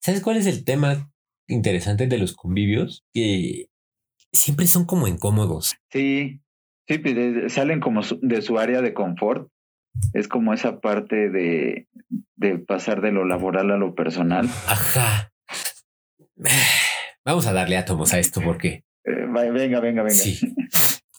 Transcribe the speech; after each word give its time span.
¿Sabes 0.00 0.20
cuál 0.22 0.36
es 0.36 0.46
el 0.46 0.64
tema 0.64 1.10
interesante 1.48 2.06
de 2.06 2.18
los 2.18 2.34
convivios? 2.34 3.04
Que 3.12 3.68
siempre 4.32 4.66
son 4.66 4.84
como 4.86 5.08
incómodos. 5.08 5.76
Sí, 5.90 6.40
sí, 6.88 6.98
pues, 6.98 7.52
salen 7.52 7.80
como 7.80 8.02
de 8.20 8.42
su 8.42 8.58
área 8.58 8.82
de 8.82 8.94
confort. 8.94 9.48
Es 10.12 10.28
como 10.28 10.54
esa 10.54 10.80
parte 10.80 11.30
de, 11.30 11.88
de 12.36 12.58
pasar 12.58 13.00
de 13.00 13.10
lo 13.10 13.24
laboral 13.24 13.70
a 13.72 13.76
lo 13.76 13.94
personal. 13.94 14.46
Ajá. 14.66 15.32
Vamos 17.24 17.46
a 17.46 17.52
darle 17.52 17.76
átomos 17.76 18.14
a 18.14 18.18
esto 18.18 18.40
porque. 18.40 18.84
Eh, 19.04 19.26
venga, 19.28 19.80
venga, 19.80 20.02
venga. 20.02 20.10
Sí. 20.10 20.38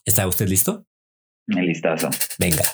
¿Está 0.04 0.26
usted 0.26 0.48
listo? 0.48 0.86
Listazo. 1.46 2.10
Venga. 2.38 2.64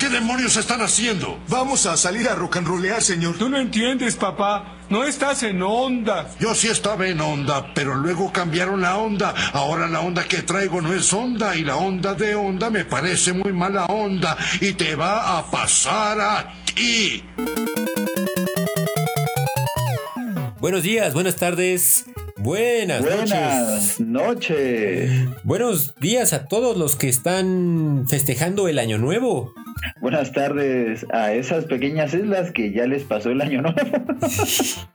¿Qué 0.00 0.08
demonios 0.08 0.56
están 0.56 0.80
haciendo? 0.80 1.38
Vamos 1.48 1.84
a 1.84 1.94
salir 1.94 2.26
a 2.26 2.34
rock 2.34 2.56
and 2.56 2.66
rollear, 2.66 3.02
señor. 3.02 3.36
Tú 3.36 3.50
no 3.50 3.58
entiendes, 3.58 4.16
papá. 4.16 4.78
No 4.88 5.04
estás 5.04 5.42
en 5.42 5.62
onda. 5.62 6.26
Yo 6.40 6.54
sí 6.54 6.68
estaba 6.68 7.06
en 7.06 7.20
onda, 7.20 7.74
pero 7.74 7.94
luego 7.94 8.32
cambiaron 8.32 8.80
la 8.80 8.96
onda. 8.96 9.34
Ahora 9.52 9.88
la 9.88 10.00
onda 10.00 10.24
que 10.24 10.38
traigo 10.38 10.80
no 10.80 10.94
es 10.94 11.12
onda 11.12 11.54
y 11.54 11.64
la 11.64 11.76
onda 11.76 12.14
de 12.14 12.34
onda 12.34 12.70
me 12.70 12.86
parece 12.86 13.34
muy 13.34 13.52
mala 13.52 13.84
onda 13.86 14.38
y 14.62 14.72
te 14.72 14.96
va 14.96 15.38
a 15.38 15.50
pasar 15.50 16.18
a 16.18 16.54
ti. 16.74 17.22
Buenos 20.60 20.82
días, 20.82 21.12
buenas 21.12 21.36
tardes, 21.36 22.06
buenas, 22.38 23.02
buenas 23.02 24.00
noches. 24.00 25.10
Buenos 25.44 25.94
días 25.96 26.32
a 26.32 26.48
todos 26.48 26.78
los 26.78 26.96
que 26.96 27.10
están 27.10 28.06
festejando 28.08 28.66
el 28.66 28.78
año 28.78 28.96
nuevo. 28.96 29.52
Buenas 30.00 30.32
tardes 30.32 31.06
a 31.12 31.32
esas 31.32 31.64
pequeñas 31.64 32.14
islas 32.14 32.52
que 32.52 32.72
ya 32.72 32.86
les 32.86 33.04
pasó 33.04 33.30
el 33.30 33.40
año 33.40 33.62
nuevo. 33.62 33.78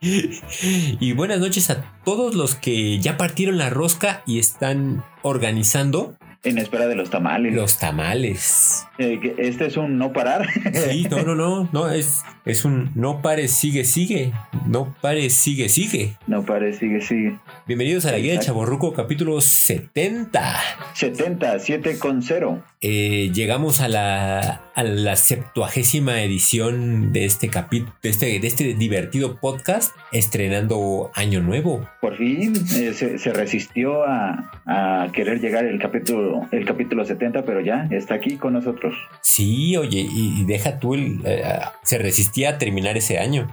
y 0.00 1.12
buenas 1.12 1.40
noches 1.40 1.70
a 1.70 1.94
todos 2.04 2.34
los 2.34 2.54
que 2.54 2.98
ya 2.98 3.16
partieron 3.16 3.58
la 3.58 3.70
rosca 3.70 4.22
y 4.26 4.38
están 4.38 5.04
organizando 5.22 6.16
en 6.46 6.58
espera 6.58 6.86
de 6.86 6.94
los 6.94 7.10
tamales. 7.10 7.54
Los 7.54 7.78
tamales. 7.78 8.86
Eh, 8.98 9.34
este 9.38 9.66
es 9.66 9.76
un 9.76 9.98
no 9.98 10.12
parar. 10.12 10.46
Sí, 10.72 11.06
no, 11.10 11.22
no, 11.22 11.34
no, 11.34 11.68
no, 11.72 11.90
es, 11.90 12.22
es 12.44 12.64
un 12.64 12.92
no 12.94 13.20
pare, 13.20 13.48
sigue, 13.48 13.84
sigue. 13.84 14.32
No 14.66 14.94
pare, 15.00 15.28
sigue, 15.30 15.68
sigue. 15.68 16.16
No 16.28 16.44
pare, 16.44 16.72
sigue, 16.72 17.00
sigue. 17.00 17.38
Bienvenidos 17.66 18.06
a 18.06 18.12
la 18.12 18.18
guía 18.18 18.34
de 18.34 18.38
Chaborruco, 18.38 18.92
capítulo 18.92 19.40
70. 19.40 20.56
70, 20.94 21.58
7 21.58 21.98
con 21.98 22.22
0. 22.22 22.62
Eh, 22.88 23.32
llegamos 23.34 23.80
a 23.80 23.88
la, 23.88 24.60
a 24.72 24.84
la 24.84 25.16
septuagésima 25.16 26.22
edición 26.22 27.12
de 27.12 27.24
este 27.24 27.48
capítulo, 27.48 27.92
de 28.00 28.10
este, 28.10 28.38
de 28.38 28.46
este 28.46 28.74
divertido 28.74 29.40
podcast, 29.40 29.92
estrenando 30.12 31.10
Año 31.16 31.42
Nuevo. 31.42 31.84
Por 32.00 32.16
fin 32.16 32.54
eh, 32.76 32.92
se, 32.92 33.32
resistió 33.32 34.04
a, 34.04 34.52
a 34.66 35.10
querer 35.10 35.40
llegar 35.40 35.64
el 35.64 35.80
capítulo 35.80 36.46
el 36.52 36.64
capítulo 36.64 37.04
70, 37.04 37.44
pero 37.44 37.60
ya 37.60 37.88
está 37.90 38.14
aquí 38.14 38.36
con 38.36 38.52
nosotros. 38.52 38.94
Sí, 39.20 39.76
oye, 39.76 40.06
y, 40.08 40.44
deja 40.44 40.78
tú, 40.78 40.94
el, 40.94 41.22
eh, 41.24 41.42
se 41.82 41.98
resistía 41.98 42.50
a 42.50 42.58
terminar 42.58 42.96
ese 42.96 43.18
año. 43.18 43.48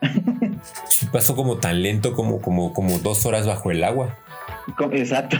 pasó 1.12 1.34
como 1.34 1.56
tan 1.56 1.82
lento 1.82 2.12
como, 2.12 2.40
como, 2.40 2.72
como 2.72 3.00
dos 3.00 3.26
horas 3.26 3.48
bajo 3.48 3.72
el 3.72 3.82
agua. 3.82 4.16
Exacto. 4.92 5.36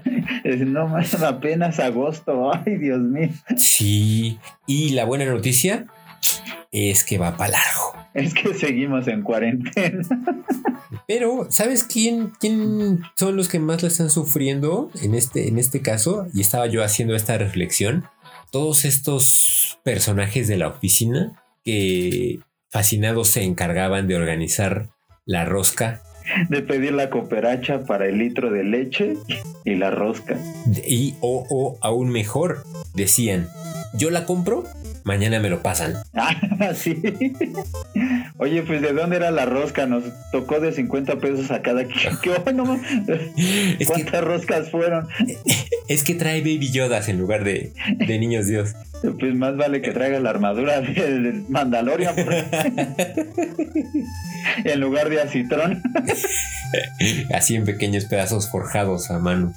no 0.66 0.88
más 0.88 1.22
apenas 1.22 1.78
agosto. 1.78 2.52
Ay, 2.52 2.78
Dios 2.78 3.00
mío. 3.00 3.30
Sí. 3.56 4.38
Y 4.66 4.90
la 4.90 5.04
buena 5.04 5.24
noticia 5.26 5.86
es 6.72 7.04
que 7.04 7.18
va 7.18 7.36
para 7.36 7.52
largo. 7.52 7.94
Es 8.14 8.34
que 8.34 8.54
seguimos 8.54 9.06
en 9.08 9.22
cuarentena. 9.22 10.02
Pero, 11.06 11.46
¿sabes 11.50 11.84
quién, 11.84 12.32
quién 12.40 13.02
son 13.16 13.36
los 13.36 13.48
que 13.48 13.58
más 13.58 13.82
lo 13.82 13.88
están 13.88 14.10
sufriendo 14.10 14.90
en 15.02 15.14
este, 15.14 15.48
en 15.48 15.58
este 15.58 15.82
caso? 15.82 16.26
Y 16.32 16.40
estaba 16.40 16.66
yo 16.66 16.82
haciendo 16.82 17.14
esta 17.14 17.38
reflexión. 17.38 18.04
Todos 18.50 18.84
estos 18.84 19.78
personajes 19.82 20.48
de 20.48 20.56
la 20.56 20.68
oficina 20.68 21.42
que 21.64 22.40
fascinados 22.70 23.28
se 23.28 23.42
encargaban 23.42 24.06
de 24.06 24.16
organizar 24.16 24.90
la 25.26 25.44
rosca. 25.44 26.02
De 26.48 26.62
pedir 26.62 26.92
la 26.92 27.10
cooperacha 27.10 27.84
para 27.84 28.06
el 28.06 28.18
litro 28.18 28.50
de 28.50 28.64
leche 28.64 29.16
y 29.64 29.74
la 29.74 29.90
rosca. 29.90 30.38
Y 30.86 31.14
o, 31.20 31.46
o 31.50 31.78
aún 31.80 32.10
mejor, 32.10 32.64
decían, 32.94 33.48
yo 33.94 34.10
la 34.10 34.24
compro 34.24 34.64
mañana 35.04 35.38
me 35.40 35.48
lo 35.50 35.62
pasan. 35.62 35.94
Ah, 36.14 36.34
sí. 36.74 37.00
Oye, 38.38 38.62
pues 38.62 38.82
¿de 38.82 38.92
dónde 38.92 39.16
era 39.16 39.30
la 39.30 39.46
rosca? 39.46 39.86
Nos 39.86 40.04
tocó 40.32 40.60
de 40.60 40.72
50 40.72 41.16
pesos 41.18 41.50
a 41.50 41.62
cada 41.62 41.84
kilo. 41.86 42.10
¿Cuántas 43.86 44.24
roscas 44.24 44.70
fueron? 44.70 45.06
Es 45.88 46.02
que 46.02 46.14
trae 46.14 46.40
Baby 46.40 46.72
Yodas 46.72 47.08
en 47.08 47.18
lugar 47.18 47.44
de, 47.44 47.72
de 47.98 48.18
Niños 48.18 48.46
Dios. 48.46 48.74
Pues 49.18 49.34
más 49.34 49.56
vale 49.56 49.82
que 49.82 49.92
traiga 49.92 50.18
la 50.18 50.30
armadura 50.30 50.80
del 50.80 51.44
Mandalorian. 51.48 52.14
en 54.64 54.80
lugar 54.80 55.10
de 55.10 55.20
acitrón. 55.20 55.82
Así 57.32 57.54
en 57.54 57.66
pequeños 57.66 58.06
pedazos 58.06 58.50
forjados 58.50 59.10
a 59.10 59.18
mano. 59.18 59.52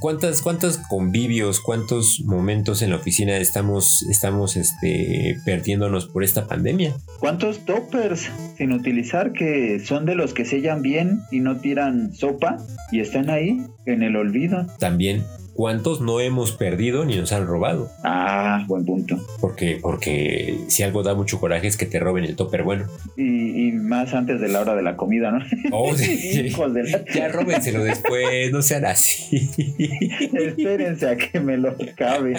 ¿Cuántas, 0.00 0.42
¿Cuántos 0.42 0.78
convivios, 0.78 1.60
cuántos 1.60 2.20
momentos 2.24 2.82
en 2.82 2.90
la 2.90 2.96
oficina 2.96 3.36
estamos, 3.36 4.02
estamos 4.04 4.56
este, 4.56 5.36
perdiéndonos 5.44 6.06
por 6.06 6.22
esta 6.22 6.46
pandemia? 6.46 6.94
¿Cuántos 7.18 7.64
toppers 7.64 8.30
sin 8.56 8.72
utilizar 8.72 9.32
que 9.32 9.80
son 9.80 10.06
de 10.06 10.14
los 10.14 10.34
que 10.34 10.44
sellan 10.44 10.82
bien 10.82 11.20
y 11.30 11.40
no 11.40 11.60
tiran 11.60 12.14
sopa 12.14 12.58
y 12.92 13.00
están 13.00 13.30
ahí 13.30 13.60
en 13.86 14.02
el 14.02 14.16
olvido? 14.16 14.66
También 14.78 15.24
¿Cuántos 15.58 16.00
no 16.00 16.20
hemos 16.20 16.52
perdido 16.52 17.04
ni 17.04 17.16
nos 17.16 17.32
han 17.32 17.44
robado? 17.44 17.90
Ah, 18.04 18.62
buen 18.68 18.84
punto. 18.84 19.18
Porque, 19.40 19.80
porque 19.82 20.56
si 20.68 20.84
algo 20.84 21.02
da 21.02 21.16
mucho 21.16 21.40
coraje 21.40 21.66
es 21.66 21.76
que 21.76 21.84
te 21.84 21.98
roben 21.98 22.22
el 22.22 22.36
topper 22.36 22.62
bueno. 22.62 22.86
Y, 23.16 23.72
más 23.72 24.14
antes 24.14 24.40
de 24.40 24.46
la 24.46 24.60
hora 24.60 24.76
de 24.76 24.82
la 24.82 24.94
comida, 24.96 25.32
¿no? 25.32 25.44
Oh, 25.72 25.92
sí. 25.96 26.54
Ya 27.12 27.26
róbenselo 27.26 27.82
después, 27.82 28.52
no 28.52 28.62
sean 28.62 28.84
así. 28.84 29.50
Espérense 30.32 31.08
a 31.08 31.16
que 31.16 31.40
me 31.40 31.56
lo 31.56 31.74
cabe. 31.96 32.36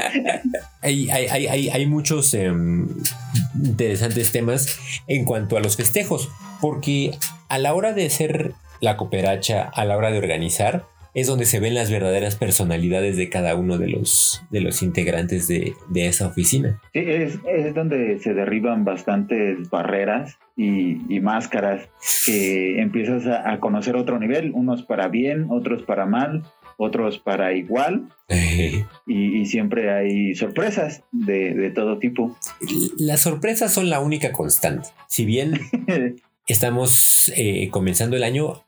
Hay, 0.80 1.10
hay, 1.10 1.48
hay, 1.48 1.70
hay 1.70 1.86
muchos 1.88 2.34
em, 2.34 2.88
interesantes 3.62 4.32
temas 4.32 4.80
en 5.08 5.26
cuanto 5.26 5.58
a 5.58 5.60
los 5.60 5.76
festejos, 5.76 6.30
porque 6.62 7.12
a 7.50 7.58
la 7.58 7.74
hora 7.74 7.92
de 7.92 8.06
hacer 8.06 8.54
la 8.80 8.96
cooperacha, 8.96 9.64
a 9.64 9.84
la 9.84 9.98
hora 9.98 10.10
de 10.10 10.20
organizar, 10.20 10.86
es 11.14 11.28
donde 11.28 11.46
se 11.46 11.60
ven 11.60 11.74
las 11.74 11.92
verdaderas 11.92 12.36
personalidades 12.36 13.18
de 13.18 13.30
cada 13.30 13.56
uno 13.56 13.78
de 13.78 13.88
los, 13.88 14.44
de 14.52 14.62
los 14.62 14.82
integrantes 14.82 15.48
de, 15.48 15.74
esa 15.96 16.28
oficina. 16.28 16.82
Sí, 16.94 17.00
es, 17.06 17.40
donde 17.74 18.20
se 18.20 18.34
derriban 18.34 18.86
bastantes 18.86 19.70
barreras 19.70 20.38
y, 20.56 21.20
máscaras 21.20 21.90
que 22.26 22.80
empiezas 22.80 23.26
a, 23.28 23.60
conocer 23.60 23.96
otro 23.96 24.20
nivel, 24.20 24.52
unos 24.54 24.84
para 24.84 25.08
bien, 25.08 25.48
otros 25.50 25.84
para 25.84 26.06
mal, 26.06 26.44
otros 26.78 27.20
para 27.20 27.54
igual. 27.54 28.10
y, 29.08 29.46
siempre 29.46 29.92
hay 29.92 30.36
sorpresas 30.36 31.04
de, 31.12 31.72
todo 31.76 31.98
tipo. 32.00 32.38
Las 32.98 33.22
sorpresas 33.22 33.74
son 33.74 33.90
la 33.90 34.00
única 34.00 34.32
constante. 34.32 34.90
Si 35.08 35.26
bien 35.26 35.60
estamos 36.48 37.32
eh, 37.36 37.70
comenzando 37.72 38.16
el 38.16 38.24
año, 38.24 38.64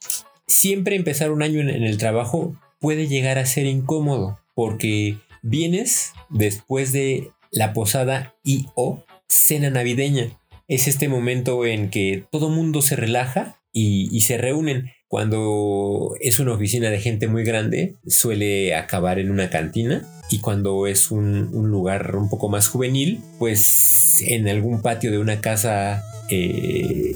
siempre 0.51 0.95
empezar 0.95 1.31
un 1.31 1.43
año 1.43 1.61
en, 1.61 1.69
el 1.69 1.97
trabajo 1.97 2.55
puede 2.79 3.07
llegar 3.07 3.37
a 3.37 3.45
ser 3.45 3.65
incómodo 3.65 4.39
porque 4.53 5.17
vienes 5.41 6.13
después 6.29 6.91
de 6.91 7.31
la 7.51 7.73
posada 7.73 8.35
y 8.43 8.67
o 8.75 9.03
cena 9.27 9.69
navideña. 9.69 10.37
Es 10.67 10.87
este 10.87 11.09
momento 11.09 11.65
en 11.65 11.89
que 11.89 12.23
todo 12.31 12.49
mundo 12.49 12.81
se 12.81 12.95
relaja 12.95 13.57
y, 13.73 14.21
se 14.21 14.37
reúnen. 14.37 14.91
Cuando 15.07 16.15
es 16.21 16.39
una 16.39 16.53
oficina 16.53 16.89
de 16.89 16.99
gente 16.99 17.27
muy 17.27 17.43
grande, 17.43 17.95
suele 18.07 18.75
acabar 18.75 19.19
en 19.19 19.29
una 19.31 19.49
cantina. 19.49 20.07
Y 20.29 20.39
cuando 20.39 20.87
es 20.87 21.11
un, 21.11 21.49
un 21.53 21.69
lugar 21.69 22.15
un 22.15 22.29
poco 22.29 22.47
más 22.47 22.69
juvenil, 22.69 23.19
pues 23.37 24.21
en 24.25 24.47
algún 24.47 24.81
patio 24.81 25.11
de 25.11 25.19
una 25.19 25.41
casa 25.41 26.05
eh, 26.31 27.15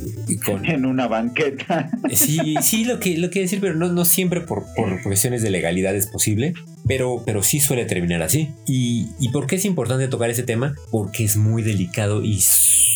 en 0.64 0.86
una 0.86 1.08
banqueta. 1.08 1.90
Sí, 2.14 2.56
sí, 2.62 2.86
lo 2.86 3.00
que, 3.00 3.18
lo 3.18 3.30
que 3.30 3.42
decir, 3.42 3.60
pero 3.60 3.76
no, 3.76 3.90
no 3.90 4.06
siempre 4.06 4.42
por, 4.42 4.66
por 4.76 5.02
cuestiones 5.02 5.42
de 5.42 5.50
legalidad 5.50 5.96
es 5.96 6.08
posible, 6.08 6.54
pero, 6.88 7.24
pero 7.26 7.44
sí 7.44 7.60
suele 7.60 7.86
terminar 7.86 8.22
así. 8.22 8.50
¿Y, 8.66 9.08
¿Y 9.20 9.30
por 9.30 9.48
qué 9.48 9.56
es 9.56 9.66
importante 9.66 10.08
tocar 10.08 10.30
ese 10.30 10.44
tema? 10.44 10.76
Porque 10.92 11.24
es 11.24 11.38
muy 11.38 11.64
delicado 11.64 12.24
y 12.24 12.40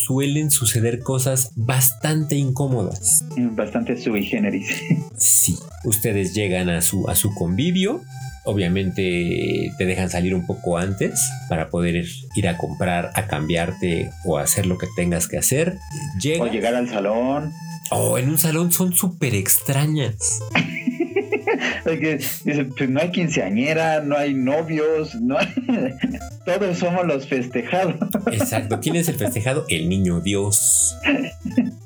suelen 0.09 0.49
suceder 0.49 1.01
cosas 1.01 1.51
bastante 1.55 2.35
incómodas. 2.35 3.23
Bastante 3.51 3.95
sui 3.95 4.23
generis. 4.23 4.67
Sí, 5.15 5.55
ustedes 5.83 6.33
llegan 6.33 6.69
a 6.69 6.81
su, 6.81 7.07
a 7.07 7.13
su 7.13 7.31
convivio 7.35 8.01
obviamente 8.45 9.71
te 9.77 9.85
dejan 9.85 10.09
salir 10.09 10.33
un 10.33 10.47
poco 10.47 10.79
antes 10.79 11.29
para 11.47 11.69
poder 11.69 12.05
ir 12.35 12.47
a 12.47 12.57
comprar, 12.57 13.11
a 13.13 13.27
cambiarte 13.27 14.09
o 14.25 14.39
hacer 14.39 14.65
lo 14.65 14.79
que 14.79 14.87
tengas 14.95 15.27
que 15.27 15.37
hacer. 15.37 15.77
o 16.39 16.47
llegar 16.47 16.73
al 16.73 16.89
salón. 16.89 17.51
O 17.91 18.17
en 18.17 18.29
un 18.29 18.39
salón 18.39 18.71
son 18.71 18.93
súper 18.93 19.35
extrañas. 19.35 20.39
dice, 21.85 22.65
pues 22.77 22.89
no 22.89 22.99
hay 22.99 23.11
quinceañera, 23.11 24.01
no 24.01 24.17
hay 24.17 24.33
novios, 24.33 25.15
no 25.15 25.37
hay... 25.37 25.47
todos 26.45 26.77
somos 26.77 27.05
los 27.05 27.27
festejados. 27.27 27.95
Exacto, 28.31 28.79
¿quién 28.81 28.95
es 28.95 29.07
el 29.09 29.15
festejado? 29.15 29.65
El 29.69 29.89
niño 29.89 30.21
Dios. 30.21 30.95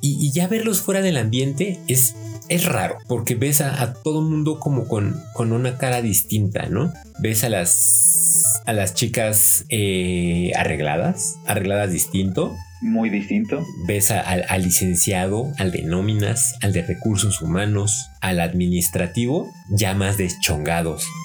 Y, 0.01 0.31
ya 0.31 0.47
verlos 0.47 0.81
fuera 0.81 1.01
del 1.01 1.17
ambiente 1.17 1.79
es, 1.87 2.15
es 2.49 2.65
raro, 2.65 2.97
porque 3.07 3.35
ves 3.35 3.61
a, 3.61 3.93
todo 3.93 4.21
mundo 4.21 4.59
como 4.59 4.87
con, 4.87 5.21
con 5.33 5.51
una 5.51 5.77
cara 5.77 6.01
distinta, 6.01 6.67
¿no? 6.67 6.93
Ves 7.19 7.43
a 7.43 7.49
las, 7.49 8.61
a 8.65 8.73
las 8.73 8.93
chicas 8.93 9.65
eh, 9.69 10.51
arregladas, 10.55 11.35
arregladas 11.45 11.91
distinto 11.91 12.55
muy 12.83 13.09
distinto. 13.09 13.65
Ves 13.87 14.11
al 14.11 14.61
licenciado, 14.61 15.53
al 15.57 15.71
de 15.71 15.83
nóminas, 15.83 16.57
al 16.61 16.73
de 16.73 16.81
recursos 16.83 17.41
humanos, 17.41 18.09
al 18.19 18.41
administrativo, 18.41 19.51
ya 19.69 19.93
más 19.95 20.17
deschongados. 20.17 21.07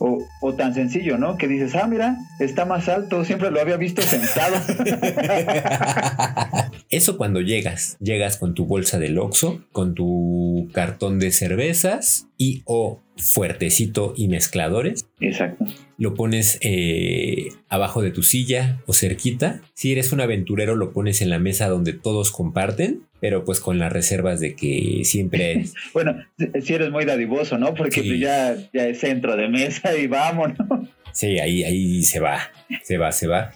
O, 0.00 0.18
o, 0.40 0.54
tan 0.54 0.74
sencillo, 0.74 1.18
¿no? 1.18 1.36
Que 1.36 1.48
dices, 1.48 1.74
ah, 1.74 1.86
mira, 1.88 2.16
está 2.38 2.64
más 2.64 2.88
alto, 2.88 3.24
siempre 3.24 3.50
lo 3.50 3.60
había 3.60 3.76
visto 3.76 4.00
sentado. 4.02 4.56
Eso 6.90 7.18
cuando 7.18 7.40
llegas, 7.40 7.98
llegas 8.00 8.38
con 8.38 8.54
tu 8.54 8.64
bolsa 8.64 8.98
de 8.98 9.16
Oxxo, 9.18 9.62
con 9.72 9.94
tu 9.94 10.68
cartón 10.72 11.18
de 11.18 11.32
cervezas 11.32 12.28
y 12.38 12.62
o 12.64 13.00
fuertecito 13.16 14.14
y 14.16 14.28
mezcladores. 14.28 15.06
Exacto. 15.20 15.66
Lo 15.98 16.14
pones 16.14 16.58
eh, 16.62 17.48
abajo 17.68 18.00
de 18.00 18.10
tu 18.10 18.22
silla 18.22 18.80
o 18.86 18.94
cerquita. 18.94 19.60
Si 19.74 19.92
eres 19.92 20.12
un 20.12 20.20
aventurero, 20.20 20.76
lo 20.76 20.92
pones 20.92 21.20
en 21.20 21.28
la 21.28 21.38
mesa 21.38 21.68
donde 21.68 21.92
todos 21.92 22.30
comparten, 22.30 23.02
pero 23.20 23.44
pues 23.44 23.60
con 23.60 23.78
las 23.78 23.92
reservas 23.92 24.40
de 24.40 24.54
que 24.54 25.02
siempre 25.04 25.64
bueno, 25.92 26.16
si 26.62 26.72
eres 26.72 26.90
muy 26.90 27.04
dadivoso, 27.04 27.58
¿no? 27.58 27.74
Porque 27.74 28.02
pues 28.02 28.20
ya, 28.20 28.56
ya 28.72 28.86
es 28.86 29.00
centro 29.00 29.36
de 29.36 29.48
mesa 29.48 29.94
y 29.96 30.06
vámonos. 30.06 30.88
Sí, 31.12 31.38
ahí, 31.38 31.64
ahí 31.64 32.02
se 32.02 32.20
va, 32.20 32.38
se 32.82 32.96
va, 32.96 33.12
se 33.12 33.26
va. 33.26 33.52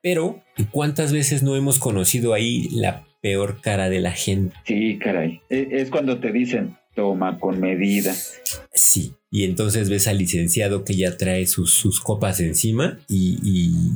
Pero, 0.00 0.41
¿cuántas 0.70 1.12
veces 1.12 1.42
no 1.42 1.56
hemos 1.56 1.78
conocido 1.78 2.34
ahí 2.34 2.68
la 2.70 3.04
peor 3.20 3.60
cara 3.60 3.88
de 3.88 4.00
la 4.00 4.12
gente? 4.12 4.54
Sí, 4.64 4.98
caray. 4.98 5.40
E, 5.48 5.68
es 5.72 5.90
cuando 5.90 6.18
te 6.18 6.32
dicen, 6.32 6.76
toma 6.94 7.38
con 7.38 7.60
medida. 7.60 8.14
Sí, 8.72 9.14
y 9.30 9.44
entonces 9.44 9.88
ves 9.88 10.08
al 10.08 10.18
licenciado 10.18 10.84
que 10.84 10.94
ya 10.94 11.16
trae 11.16 11.46
sus, 11.46 12.00
copas 12.00 12.40
encima 12.40 12.98
y, 13.08 13.94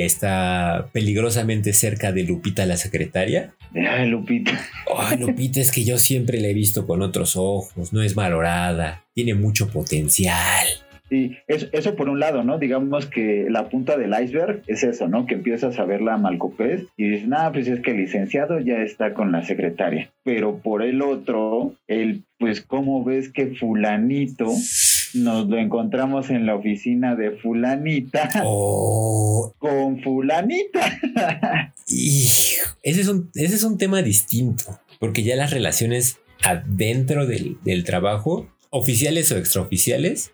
está 0.00 0.88
peligrosamente 0.92 1.72
cerca 1.72 2.12
de 2.12 2.24
Lupita, 2.24 2.66
la 2.66 2.76
secretaria. 2.76 3.54
Ay, 3.74 4.08
Lupita. 4.08 4.58
Ay, 4.96 5.18
Lupita 5.18 5.60
es 5.60 5.70
que 5.70 5.84
yo 5.84 5.98
siempre 5.98 6.40
la 6.40 6.48
he 6.48 6.54
visto 6.54 6.86
con 6.86 7.02
otros 7.02 7.36
ojos, 7.36 7.92
no 7.92 8.02
es 8.02 8.14
valorada, 8.14 9.04
tiene 9.14 9.34
mucho 9.34 9.68
potencial. 9.68 10.66
Sí, 11.10 11.36
eso, 11.48 11.66
eso, 11.72 11.96
por 11.96 12.08
un 12.08 12.20
lado, 12.20 12.44
¿no? 12.44 12.58
Digamos 12.58 13.06
que 13.06 13.48
la 13.50 13.68
punta 13.68 13.98
del 13.98 14.14
iceberg 14.22 14.62
es 14.68 14.84
eso, 14.84 15.08
¿no? 15.08 15.26
Que 15.26 15.34
empiezas 15.34 15.76
a 15.80 15.84
ver 15.84 16.02
la 16.02 16.16
malcopés 16.16 16.84
y 16.96 17.10
dices, 17.10 17.26
nada, 17.26 17.50
pues 17.50 17.66
es 17.66 17.80
que 17.80 17.90
el 17.90 17.96
licenciado 17.96 18.60
ya 18.60 18.76
está 18.80 19.12
con 19.12 19.32
la 19.32 19.44
secretaria. 19.44 20.12
Pero 20.22 20.58
por 20.58 20.82
el 20.82 21.02
otro, 21.02 21.74
el, 21.88 22.22
pues, 22.38 22.60
¿cómo 22.60 23.04
ves 23.04 23.32
que 23.32 23.48
fulanito 23.56 24.46
nos 25.14 25.48
lo 25.48 25.58
encontramos 25.58 26.30
en 26.30 26.46
la 26.46 26.54
oficina 26.54 27.16
de 27.16 27.32
fulanita 27.32 28.28
oh. 28.44 29.52
con 29.58 30.00
fulanita? 30.02 31.00
y 31.88 32.22
ese 32.22 33.00
es, 33.00 33.08
un, 33.08 33.30
ese 33.34 33.56
es 33.56 33.64
un 33.64 33.78
tema 33.78 34.02
distinto, 34.02 34.78
porque 35.00 35.24
ya 35.24 35.34
las 35.34 35.50
relaciones 35.50 36.20
adentro 36.44 37.26
del, 37.26 37.58
del 37.64 37.82
trabajo, 37.82 38.48
oficiales 38.70 39.32
o 39.32 39.36
extraoficiales, 39.36 40.30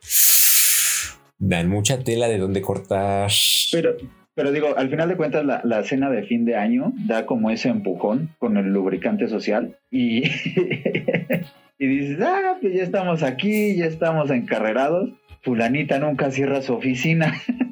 dan 1.39 1.69
mucha 1.69 2.03
tela 2.03 2.29
de 2.29 2.39
dónde 2.39 2.63
cortar. 2.63 3.31
Pero, 3.73 3.97
pero 4.35 4.53
digo, 4.53 4.77
al 4.77 4.91
final 4.91 5.09
de 5.09 5.17
cuentas, 5.17 5.45
la, 5.45 5.83
cena 5.83 6.11
de 6.11 6.23
fin 6.25 6.45
de 6.45 6.57
año 6.57 6.93
da 7.07 7.27
como 7.27 7.51
ese 7.51 7.69
empujón 7.69 8.31
con 8.39 8.57
el 8.57 8.67
lubricante 8.73 9.29
social 9.29 9.77
y, 9.91 10.25
y 11.79 11.87
dices, 11.87 12.19
ah, 12.21 12.57
pues 12.61 12.75
ya 12.75 12.83
estamos 12.83 13.23
aquí, 13.23 13.77
ya 13.77 13.87
estamos 13.87 14.31
encarrerados. 14.31 15.11
Fulanita 15.43 15.99
nunca 15.99 16.31
cierra 16.31 16.61
su 16.63 16.75
oficina. 16.75 17.35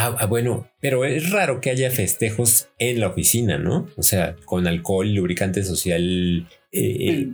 Ah, 0.00 0.14
ah, 0.20 0.26
bueno, 0.26 0.68
pero 0.80 1.04
es 1.04 1.32
raro 1.32 1.60
que 1.60 1.70
haya 1.70 1.90
festejos 1.90 2.68
en 2.78 3.00
la 3.00 3.08
oficina, 3.08 3.58
¿no? 3.58 3.88
O 3.96 4.04
sea, 4.04 4.36
con 4.44 4.68
alcohol, 4.68 5.12
lubricante 5.12 5.64
social. 5.64 6.46
Eh, 6.70 7.32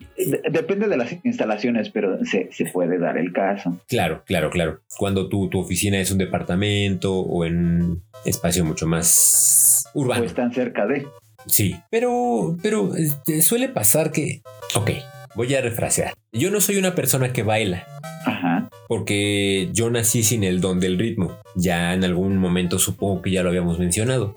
depende 0.51 0.89
de 0.89 0.97
las 0.97 1.15
instalaciones, 1.25 1.91
pero 1.91 2.19
se, 2.25 2.49
puede 2.73 2.99
dar 2.99 3.19
el 3.19 3.35
caso. 3.35 3.79
Claro, 3.87 4.23
claro, 4.25 4.49
claro. 4.49 4.81
Cuando 4.97 5.29
tu, 5.29 5.51
tu 5.51 5.61
oficina 5.61 6.01
es 6.01 6.11
un 6.11 6.17
departamento 6.17 7.15
o 7.15 7.45
en 7.45 7.59
un 7.59 8.03
espacio 8.25 8.65
mucho 8.65 8.87
más 8.87 9.85
urbano. 9.93 10.23
O 10.23 10.25
están 10.25 10.51
cerca 10.55 10.87
de. 10.87 11.07
Sí, 11.45 11.77
pero, 11.91 12.57
pero 12.63 12.97
este, 12.97 13.43
suele 13.43 13.69
pasar 13.69 14.11
que. 14.11 14.41
Ok, 14.75 14.91
voy 15.35 15.55
a 15.55 15.61
refrasear. 15.61 16.15
Yo 16.33 16.51
no 16.51 16.63
soy 16.63 16.79
una 16.79 16.95
persona 16.95 17.31
que 17.31 17.43
baila. 17.43 17.87
Ajá. 18.25 18.64
Porque 18.89 19.71
yo 19.73 19.91
nací 19.91 20.23
sin 20.23 20.45
el 20.45 20.61
don 20.61 20.81
del 20.81 20.99
ritmo. 20.99 21.39
Ya 21.55 21.95
en 21.95 22.05
algún 22.05 22.37
momento 22.37 22.79
supongo 22.79 23.23
que 23.23 23.31
ya 23.31 23.43
lo 23.43 23.49
habíamos 23.49 23.79
mencionado. 23.79 24.37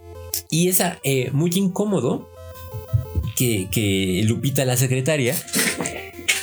Y 0.50 0.70
es 0.70 0.82
eh, 1.04 1.30
muy 1.32 1.52
incómodo 1.56 2.30
que, 3.36 3.68
que 3.72 4.24
Lupita, 4.26 4.66
la 4.66 4.78
secretaria, 4.78 5.36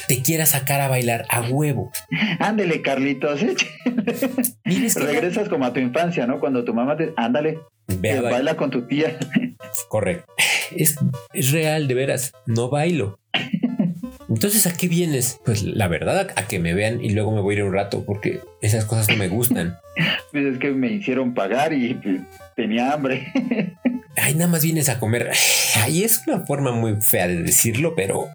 te 0.08 0.22
quiera 0.22 0.46
sacar 0.46 0.80
a 0.80 0.88
bailar 0.88 1.24
a 1.28 1.42
huevo. 1.42 1.90
Ándele, 2.38 2.82
Carlitos. 2.82 3.40
Regresas 4.64 5.48
como 5.48 5.64
a 5.64 5.72
tu 5.72 5.80
infancia, 5.80 6.26
¿no? 6.26 6.40
Cuando 6.40 6.64
tu 6.64 6.74
mamá 6.74 6.96
te... 6.96 7.12
Ándale. 7.16 7.60
baila 7.88 8.56
con 8.56 8.70
tu 8.70 8.86
tía. 8.86 9.18
Correcto. 9.88 10.32
Es, 10.76 10.96
es 11.32 11.52
real, 11.52 11.88
de 11.88 11.94
veras. 11.94 12.32
No 12.46 12.68
bailo. 12.68 13.18
Entonces, 14.34 14.66
¿a 14.66 14.76
qué 14.76 14.88
vienes? 14.88 15.40
Pues 15.44 15.62
la 15.62 15.86
verdad, 15.86 16.32
a 16.34 16.48
que 16.48 16.58
me 16.58 16.75
vean 16.75 17.04
y 17.04 17.10
luego 17.10 17.31
me 17.31 17.40
voy 17.40 17.54
a 17.54 17.58
ir 17.58 17.64
un 17.64 17.72
rato 17.72 18.04
porque 18.04 18.40
esas 18.60 18.84
cosas 18.84 19.08
no 19.08 19.16
me 19.16 19.28
gustan. 19.28 19.76
Pues 20.32 20.46
es 20.46 20.58
que 20.58 20.72
me 20.72 20.88
hicieron 20.88 21.34
pagar 21.34 21.72
y 21.72 21.94
pues, 21.94 22.20
tenía 22.56 22.93
hambre. 22.93 23.32
Ay, 24.17 24.34
nada 24.34 24.50
más 24.50 24.64
vienes 24.64 24.88
a 24.88 24.98
comer. 24.98 25.31
Ay, 25.76 26.03
es 26.03 26.24
una 26.26 26.41
forma 26.41 26.72
muy 26.72 26.96
fea 27.00 27.29
de 27.29 27.41
decirlo, 27.41 27.94
pero 27.94 28.31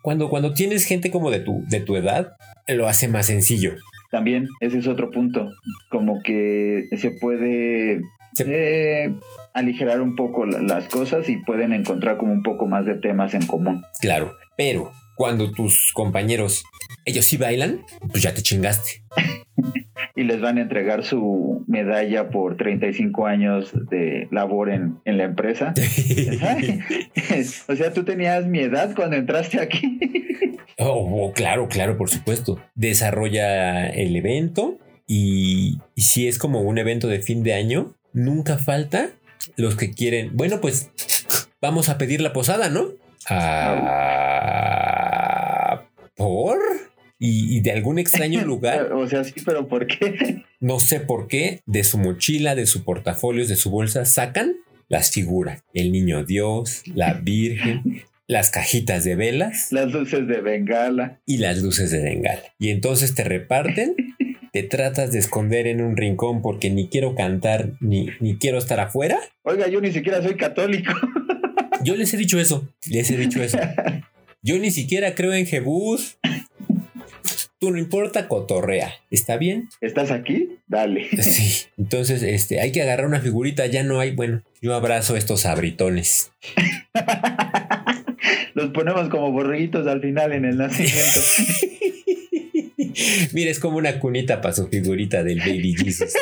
cuando, 0.00 0.30
cuando 0.30 0.54
tienes 0.54 0.86
gente 0.86 1.10
como 1.10 1.30
de 1.30 1.40
tu, 1.40 1.62
de 1.68 1.80
tu 1.80 1.96
edad, 1.96 2.36
lo 2.66 2.88
hace 2.88 3.08
más 3.08 3.26
sencillo. 3.26 3.74
También, 4.10 4.48
ese 4.60 4.78
es 4.78 4.86
otro 4.86 5.10
punto. 5.10 5.50
Como 5.90 6.22
que 6.22 6.88
se 6.96 7.10
puede 7.10 8.00
eh, 8.38 9.14
aligerar 9.52 10.00
un 10.00 10.16
poco 10.16 10.46
las 10.46 10.88
cosas 10.88 11.28
y 11.28 11.36
pueden 11.36 11.74
encontrar 11.74 12.16
como 12.16 12.32
un 12.32 12.42
poco 12.42 12.66
más 12.66 12.86
de 12.86 12.94
temas 12.94 13.34
en 13.34 13.46
común. 13.46 13.82
Claro, 14.00 14.32
pero 14.56 14.92
cuando 15.16 15.52
tus 15.52 15.92
compañeros, 15.94 16.64
ellos 17.04 17.26
sí 17.26 17.36
bailan, 17.36 17.84
pues 18.10 18.22
ya 18.22 18.34
te 18.34 18.42
chingaste. 18.42 19.04
y 20.16 20.24
les 20.24 20.40
van 20.40 20.58
a 20.58 20.62
entregar 20.62 21.04
su 21.04 21.64
medalla 21.66 22.30
por 22.30 22.56
35 22.56 23.26
años 23.26 23.72
de 23.90 24.28
labor 24.30 24.70
en, 24.70 25.00
la 25.04 25.24
empresa. 25.24 25.74
o 27.68 27.76
sea, 27.76 27.92
tú 27.92 28.04
tenías 28.04 28.46
mi 28.46 28.60
edad 28.60 28.94
cuando 28.94 29.16
entraste 29.16 29.60
aquí. 29.60 29.98
Oh, 30.78 31.26
oh, 31.26 31.32
claro, 31.32 31.68
claro, 31.68 31.96
por 31.96 32.10
supuesto. 32.10 32.60
Desarrolla 32.74 33.86
el 33.88 34.16
evento 34.16 34.78
y, 35.06 35.78
si 35.96 36.28
es 36.28 36.38
como 36.38 36.62
un 36.62 36.78
evento 36.78 37.08
de 37.08 37.20
fin 37.20 37.42
de 37.42 37.54
año, 37.54 37.94
nunca 38.12 38.58
falta 38.58 39.10
los 39.56 39.76
que 39.76 39.90
quieren, 39.90 40.30
bueno, 40.36 40.60
pues 40.60 40.90
vamos 41.60 41.88
a 41.88 41.98
pedir 41.98 42.20
la 42.20 42.32
posada, 42.32 42.68
¿no? 42.68 42.88
Ah, 43.28 44.81
¿Por? 46.16 46.58
Y, 47.18 47.60
de 47.60 47.70
algún 47.70 47.98
extraño 48.00 48.40
lugar. 48.44 48.92
o 48.92 49.08
sea, 49.08 49.22
sí, 49.22 49.34
pero 49.44 49.68
¿por 49.68 49.86
qué? 49.86 50.42
No 50.60 50.78
sé 50.78 51.00
por 51.00 51.26
qué. 51.26 51.60
De 51.66 51.82
su 51.82 51.98
mochila, 51.98 52.54
de 52.54 52.66
su 52.66 52.84
portafolio, 52.84 53.46
de 53.46 53.56
su 53.56 53.70
bolsa, 53.70 54.04
sacan 54.04 54.54
las 54.88 55.10
figuras. 55.10 55.64
El 55.74 55.90
niño 55.90 56.24
Dios, 56.24 56.82
la 56.86 57.14
Virgen, 57.14 58.02
las 58.28 58.50
cajitas 58.50 59.02
de 59.02 59.16
velas. 59.16 59.72
Las 59.72 59.90
luces 59.92 60.28
de 60.28 60.40
bengala. 60.40 61.20
Y 61.26 61.38
las 61.38 61.58
luces 61.62 61.90
de 61.90 62.02
bengala. 62.02 62.42
Y 62.60 62.70
entonces 62.70 63.14
te 63.14 63.24
reparten. 63.24 63.96
te 64.52 64.62
tratas 64.62 65.10
de 65.12 65.18
esconder 65.18 65.66
en 65.66 65.80
un 65.80 65.96
rincón 65.96 66.42
porque 66.42 66.70
ni 66.70 66.88
quiero 66.88 67.14
cantar 67.16 67.72
ni, 67.80 68.10
ni 68.20 68.36
quiero 68.36 68.58
estar 68.58 68.78
afuera. 68.78 69.18
Oiga, 69.42 69.66
yo 69.66 69.80
ni 69.80 69.90
siquiera 69.90 70.22
soy 70.22 70.36
católico. 70.36 70.92
Yo 71.82 71.96
les 71.96 72.14
he 72.14 72.16
dicho 72.16 72.38
eso, 72.38 72.68
les 72.88 73.10
he 73.10 73.16
dicho 73.16 73.42
eso. 73.42 73.58
Yo 74.44 74.58
ni 74.58 74.72
siquiera 74.72 75.14
creo 75.14 75.32
en 75.34 75.46
Jebús. 75.46 76.18
Tú 77.60 77.70
no 77.70 77.78
importa, 77.78 78.26
cotorrea. 78.26 78.92
¿Está 79.08 79.36
bien? 79.36 79.68
¿Estás 79.80 80.10
aquí? 80.10 80.58
Dale. 80.66 81.08
Sí. 81.22 81.68
Entonces, 81.78 82.24
este, 82.24 82.60
hay 82.60 82.72
que 82.72 82.82
agarrar 82.82 83.06
una 83.06 83.20
figurita. 83.20 83.66
Ya 83.66 83.84
no 83.84 84.00
hay. 84.00 84.10
Bueno, 84.10 84.42
yo 84.60 84.74
abrazo 84.74 85.16
estos 85.16 85.46
abritones. 85.46 86.32
Los 88.54 88.70
ponemos 88.72 89.08
como 89.10 89.30
borreguitos 89.30 89.86
al 89.86 90.00
final 90.00 90.32
en 90.32 90.44
el 90.44 90.56
nacimiento. 90.58 91.20
Mira, 93.32 93.50
es 93.50 93.60
como 93.60 93.78
una 93.78 94.00
cunita 94.00 94.40
para 94.40 94.54
su 94.54 94.66
figurita 94.66 95.22
del 95.22 95.38
Baby 95.38 95.76
Jesus. 95.76 96.14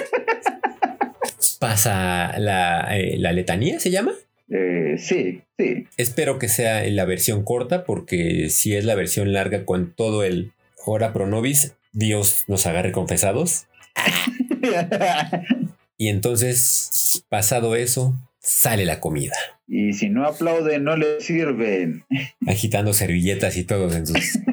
Pasa 1.58 2.38
la, 2.38 2.98
eh, 2.98 3.16
la 3.18 3.32
letanía, 3.32 3.80
¿se 3.80 3.90
llama? 3.90 4.12
Eh, 4.50 4.97
sí, 4.99 5.42
sí. 5.59 5.87
Espero 5.97 6.38
que 6.38 6.49
sea 6.49 6.85
en 6.85 6.97
la 6.97 7.04
versión 7.04 7.45
corta, 7.45 7.85
porque 7.85 8.50
si 8.50 8.75
es 8.75 8.85
la 8.85 8.95
versión 8.95 9.33
larga 9.33 9.64
con 9.64 9.92
todo 9.95 10.25
el 10.25 10.52
Hora 10.85 11.12
Pro 11.12 11.26
Nobis, 11.26 11.75
Dios 11.92 12.45
nos 12.49 12.66
agarre 12.66 12.92
confesados. 12.92 13.66
Y 16.00 16.09
entonces, 16.09 17.26
pasado 17.28 17.76
eso, 17.76 18.16
sale 18.38 18.87
la 18.87 19.00
comida. 19.00 19.35
Y 19.69 19.92
si 19.92 20.09
no 20.09 20.25
aplaude, 20.25 20.78
no 20.78 20.97
le 20.97 21.21
sirven. 21.21 22.07
Agitando 22.47 22.95
servilletas 22.95 23.59
y 23.59 23.64
todo 23.64 23.95
en 23.95 24.07
sus. 24.07 24.38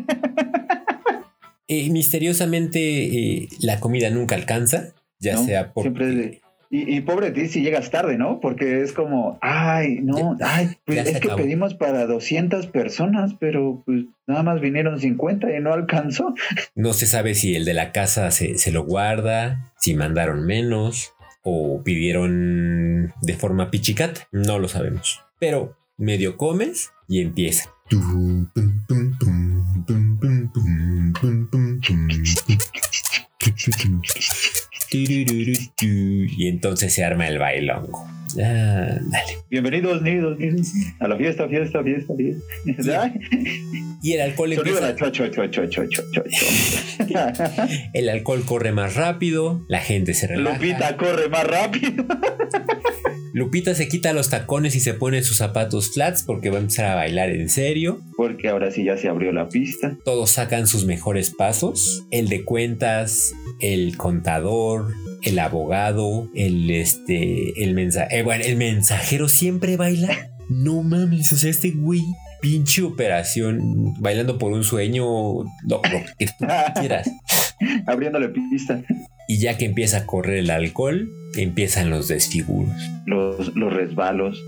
Eh, 1.70 1.90
misteriosamente, 1.90 2.80
eh, 2.80 3.50
la 3.60 3.82
comida 3.82 4.10
nunca 4.10 4.36
alcanza, 4.36 4.94
ya 5.20 5.34
¿no? 5.34 5.46
sea 5.46 5.74
por. 5.74 5.84
Siempre 5.84 6.40
y, 6.70 6.96
y 6.96 7.02
pobre 7.02 7.32
de 7.32 7.42
ti 7.42 7.48
si 7.50 7.62
llegas 7.62 7.92
tarde, 7.92 8.18
¿no? 8.18 8.40
Porque 8.40 8.82
es 8.82 8.94
como, 8.94 9.38
ay, 9.42 10.00
no, 10.02 10.36
ay, 10.42 10.78
pues 10.86 11.08
es 11.08 11.20
que 11.20 11.28
acabó. 11.28 11.42
pedimos 11.42 11.74
para 11.74 12.06
200 12.06 12.68
personas, 12.68 13.36
pero 13.40 13.84
pues 13.86 14.06
nada 14.26 14.44
más 14.44 14.62
vinieron 14.62 15.00
50 15.00 15.56
y 15.56 15.62
no 15.62 15.74
alcanzó. 15.74 16.34
No 16.76 16.94
se 16.94 17.08
sabe 17.08 17.36
si 17.36 17.56
el 17.56 17.66
de 17.66 17.74
la 17.74 17.92
casa 17.92 18.32
se, 18.32 18.58
se 18.58 18.72
lo 18.72 18.84
guarda, 18.86 19.72
si 19.78 19.94
mandaron 19.94 20.46
menos 20.46 21.14
o 21.44 21.82
pidieron 21.84 23.14
de 23.22 23.34
forma 23.34 23.72
pichicata. 23.72 24.28
No 24.32 24.60
lo 24.60 24.68
sabemos. 24.68 25.22
Pero 25.40 25.78
medio 25.98 26.38
comes 26.38 26.92
y 27.08 27.22
empieza. 27.22 27.72
Y 34.92 36.48
entonces 36.48 36.94
se 36.94 37.04
arma 37.04 37.28
el 37.28 37.40
bailongo. 37.40 38.06
Dale. 38.36 39.38
Bienvenidos, 39.50 40.02
nidos, 40.02 40.38
a 41.00 41.08
la 41.08 41.18
fiesta, 41.18 41.48
fiesta, 41.48 41.84
fiesta, 41.84 42.14
fiesta. 42.16 43.14
Y 44.04 44.14
el 44.14 44.22
alcohol 44.22 44.54
empieza. 44.54 44.96
El 47.94 48.10
alcohol 48.10 48.44
corre 48.46 48.72
más 48.72 48.96
rápido, 48.96 49.66
la 49.68 49.80
gente 49.80 50.14
se 50.14 50.28
relaja. 50.28 50.56
Lupita 50.56 50.98
corre 50.98 51.30
más 51.30 51.48
rápido. 51.48 52.06
Lupita 53.34 53.76
se 53.76 53.88
quita 53.88 54.14
los 54.14 54.30
tacones 54.30 54.76
y 54.76 54.80
se 54.80 54.94
pone 54.94 55.22
sus 55.22 55.38
zapatos 55.38 55.92
flats 55.94 56.24
porque 56.24 56.50
va 56.50 56.58
a 56.58 56.62
empezar 56.62 56.86
a 56.86 56.96
bailar 56.96 57.30
en 57.30 57.50
serio. 57.50 58.02
Porque 58.16 58.50
ahora 58.50 58.72
sí 58.72 58.84
ya 58.84 58.98
se 58.98 59.10
abrió 59.10 59.32
la 59.32 59.48
pista. 59.48 59.96
Todos 60.06 60.32
sacan 60.32 60.66
sus 60.66 60.86
mejores 60.86 61.30
pasos. 61.30 62.06
El 62.10 62.30
de 62.30 62.44
cuentas, 62.44 63.34
el 63.60 63.98
contador, 63.98 64.94
el 65.24 65.40
abogado, 65.40 66.30
el 66.36 66.70
este, 66.70 67.64
el 67.64 67.74
mensaje, 67.74 68.24
bueno, 68.24 68.44
el 68.44 68.58
mensajero 68.58 69.28
siempre 69.28 69.78
baila. 69.78 70.32
No 70.50 70.82
mames, 70.82 71.34
o 71.34 71.38
sea, 71.38 71.50
este 71.50 71.72
güey, 71.72 72.02
pinche 72.42 72.82
operación, 72.82 73.94
bailando 74.00 74.38
por 74.38 74.54
un 74.54 74.64
sueño, 74.64 75.04
lo, 75.04 75.46
lo 75.68 75.82
que 76.18 76.28
tú 76.28 76.46
quieras. 76.80 77.10
Abriéndole 77.86 78.30
pista. 78.30 78.82
Y 79.28 79.40
ya 79.40 79.58
que 79.58 79.66
empieza 79.66 79.98
a 79.98 80.06
correr 80.06 80.38
el 80.38 80.50
alcohol, 80.50 81.12
empiezan 81.36 81.90
los 81.90 82.08
desfiguros. 82.08 82.76
Los, 83.06 83.56
los 83.56 83.74
resbalos, 83.74 84.42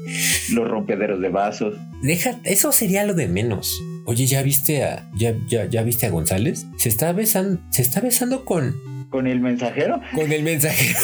los 0.52 0.70
rompederos 0.70 1.20
de 1.20 1.30
vasos. 1.30 1.76
Deja, 2.02 2.40
eso 2.46 2.72
sería 2.72 3.06
lo 3.06 3.14
de 3.14 3.28
menos. 3.28 3.78
Oye, 4.06 4.26
¿ya 4.26 4.42
viste 4.42 4.84
a, 4.84 5.10
ya, 5.18 5.36
ya, 5.50 5.66
ya 5.66 5.84
viste 5.84 6.06
a 6.06 6.10
González? 6.10 6.66
Se 6.78 6.88
está 6.88 7.12
besando, 7.12 7.60
se 7.72 7.82
está 7.82 8.00
besando 8.00 8.46
con, 8.46 8.76
Con 9.10 9.28
el 9.28 9.40
mensajero. 9.40 10.02
con 10.14 10.32
el 10.32 10.44
mensajero. 10.44 11.00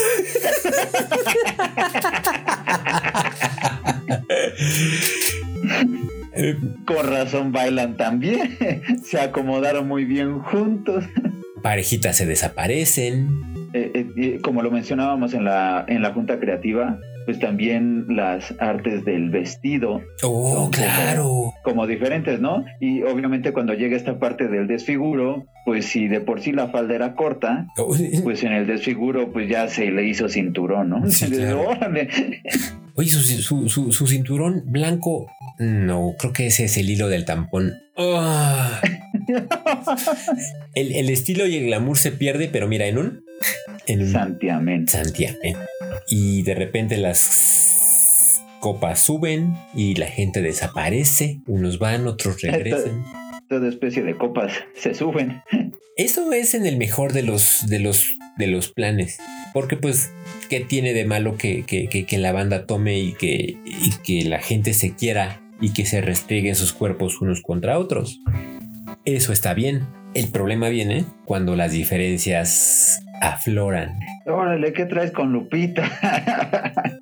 Con 6.86 7.08
razón 7.08 7.52
bailan 7.52 7.98
también. 7.98 8.58
Se 9.04 9.20
acomodaron 9.20 9.88
muy 9.88 10.06
bien 10.06 10.40
juntos. 10.40 11.06
Parejitas 11.62 12.18
se 12.18 12.26
desaparecen. 12.26 13.30
Eh, 13.74 13.92
eh, 13.94 14.08
eh, 14.18 14.40
como 14.42 14.62
lo 14.62 14.72
mencionábamos 14.72 15.34
en 15.34 15.46
la, 15.46 15.84
en 15.88 16.02
la 16.02 16.14
junta 16.14 16.40
creativa, 16.40 17.00
pues 17.25 17.39
también 17.39 18.05
las 18.10 18.53
artes 18.60 19.03
del 19.05 19.29
vestido 19.29 20.01
Oh, 20.24 20.55
como- 20.55 20.72
claro. 20.72 21.53
como 21.63 21.88
diferentes, 21.88 22.39
¿no? 22.39 22.63
Y 22.79 23.01
obviamente 23.03 23.51
cuando 23.51 23.74
llega 23.74 23.98
esta 23.98 24.20
parte 24.20 24.48
del 24.48 24.67
desfiguro, 24.67 25.46
pues 25.65 25.86
si 25.86 26.08
de 26.08 26.22
por 26.22 26.41
sí 26.41 26.51
la 26.51 26.67
falda 26.70 26.96
era 26.96 27.15
corta, 27.15 27.67
Oh, 27.77 27.96
pues 28.24 28.44
en 28.44 28.53
el 28.53 28.67
desfiguro 28.67 29.32
pues 29.34 29.50
ya 29.50 29.67
se 29.67 29.89
le 29.91 30.08
hizo 30.08 30.29
cinturón, 30.29 30.89
¿no? 30.89 31.10
Sí, 31.10 31.25
claro. 31.32 31.70
Órale. 31.70 32.10
Oye, 32.96 33.10
su, 33.10 33.20
su- 33.22 33.70
su- 33.70 33.91
su 33.91 34.08
cinturón 34.08 34.63
blanco. 34.67 35.27
No, 35.60 36.13
creo 36.20 36.34
que 36.34 36.48
ese 36.48 36.65
es 36.65 36.77
el 36.77 36.89
hilo 36.89 37.08
del 37.10 37.25
tampón. 37.25 37.74
Ah. 37.98 38.79
El, 40.75 40.91
el 40.94 41.10
estilo 41.10 41.48
y 41.48 41.55
el 41.55 41.65
glamour 41.65 41.98
se 41.98 42.12
pierde, 42.12 42.48
pero 42.51 42.67
mira, 42.67 42.86
en 42.86 42.98
un. 42.98 43.24
En 43.88 44.01
un 44.01 44.12
Santiamén. 44.12 44.88
santiamén. 44.88 45.55
Y 46.10 46.44
de 46.44 46.56
repente 46.56 46.98
las 46.98 48.42
copas 48.60 49.02
suben 49.02 49.56
y 49.76 49.96
la 49.96 50.08
gente 50.08 50.42
desaparece. 50.42 51.40
Unos 51.48 51.80
van, 51.80 52.08
otros 52.08 52.42
regresan. 52.42 53.04
Toda 53.50 53.68
especie 53.70 54.04
de 54.04 54.16
copas 54.18 54.54
se 54.76 54.94
suben. 54.94 55.42
Eso 55.98 56.34
es 56.34 56.54
en 56.56 56.66
el 56.66 56.78
mejor 56.78 57.14
de 57.14 57.24
los, 57.24 57.68
de 57.68 57.80
los, 57.80 58.18
de 58.38 58.48
los 58.48 58.70
planes. 58.72 59.18
Porque 59.54 59.78
pues, 59.78 60.12
¿qué 60.50 60.60
tiene 60.60 60.94
de 60.94 61.06
malo 61.06 61.38
que, 61.38 61.64
que- 61.64 61.88
que- 61.88 62.06
que 62.06 62.18
la 62.18 62.34
banda 62.34 62.66
tome 62.66 63.00
y 63.00 63.14
que, 63.14 63.58
y 63.66 63.92
que 64.04 64.28
la 64.28 64.40
gente 64.40 64.74
se 64.74 64.94
quiera 64.94 65.42
y 65.62 65.72
que 65.72 65.86
se 65.86 66.02
restrieguen 66.02 66.56
sus 66.56 66.74
cuerpos 66.74 67.22
unos 67.22 67.42
contra 67.42 67.80
otros? 67.80 68.20
Eso 69.06 69.32
está 69.32 69.54
bien. 69.54 69.88
El 70.14 70.28
problema 70.30 70.68
viene 70.70 71.06
cuando 71.24 71.56
las 71.56 71.72
diferencias 71.72 73.02
afloran. 73.22 74.00
Órale, 74.25 74.74
¿qué 74.74 74.86
traes 74.86 75.12
con 75.12 75.31
Lupita? 75.34 75.89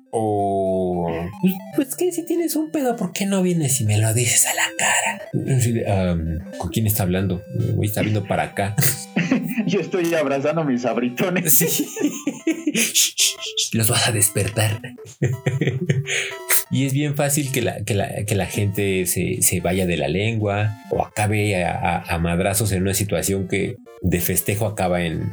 O... 0.16 1.10
Pues, 1.40 1.52
pues 1.74 1.96
que 1.96 2.12
si 2.12 2.24
tienes 2.24 2.54
un 2.54 2.70
pedo, 2.70 2.94
¿por 2.94 3.12
qué 3.12 3.26
no 3.26 3.42
vienes 3.42 3.80
y 3.80 3.84
me 3.84 3.98
lo 3.98 4.14
dices 4.14 4.46
a 4.46 4.54
la 4.54 4.62
cara? 4.78 5.56
Así 5.56 5.72
de, 5.72 5.90
"Am, 5.90 6.38
¿Con 6.56 6.70
quién 6.70 6.86
está 6.86 7.02
hablando? 7.02 7.42
Güey, 7.74 7.88
está 7.88 8.00
viendo 8.02 8.22
para 8.22 8.44
acá. 8.44 8.76
Yo 9.66 9.80
estoy 9.80 10.14
abrazando 10.14 10.62
mis 10.62 10.84
abritones. 10.84 11.52
Sí. 11.52 11.88
Los 13.72 13.88
vas 13.90 14.06
a 14.08 14.12
despertar. 14.12 14.80
y 16.70 16.86
es 16.86 16.92
bien 16.92 17.16
fácil 17.16 17.50
que 17.50 17.62
la, 17.62 17.82
que 17.82 17.94
la, 17.94 18.24
que 18.24 18.36
la 18.36 18.46
gente 18.46 19.06
se, 19.06 19.42
se 19.42 19.60
vaya 19.60 19.84
de 19.86 19.96
la 19.96 20.06
lengua 20.06 20.78
o 20.90 21.04
acabe 21.04 21.64
a, 21.64 21.72
a- 21.72 22.14
a 22.14 22.18
madrazos 22.20 22.70
en 22.70 22.82
una 22.82 22.94
situación 22.94 23.48
que 23.48 23.76
de 24.00 24.20
festejo 24.20 24.66
acaba 24.66 25.02
En 25.02 25.32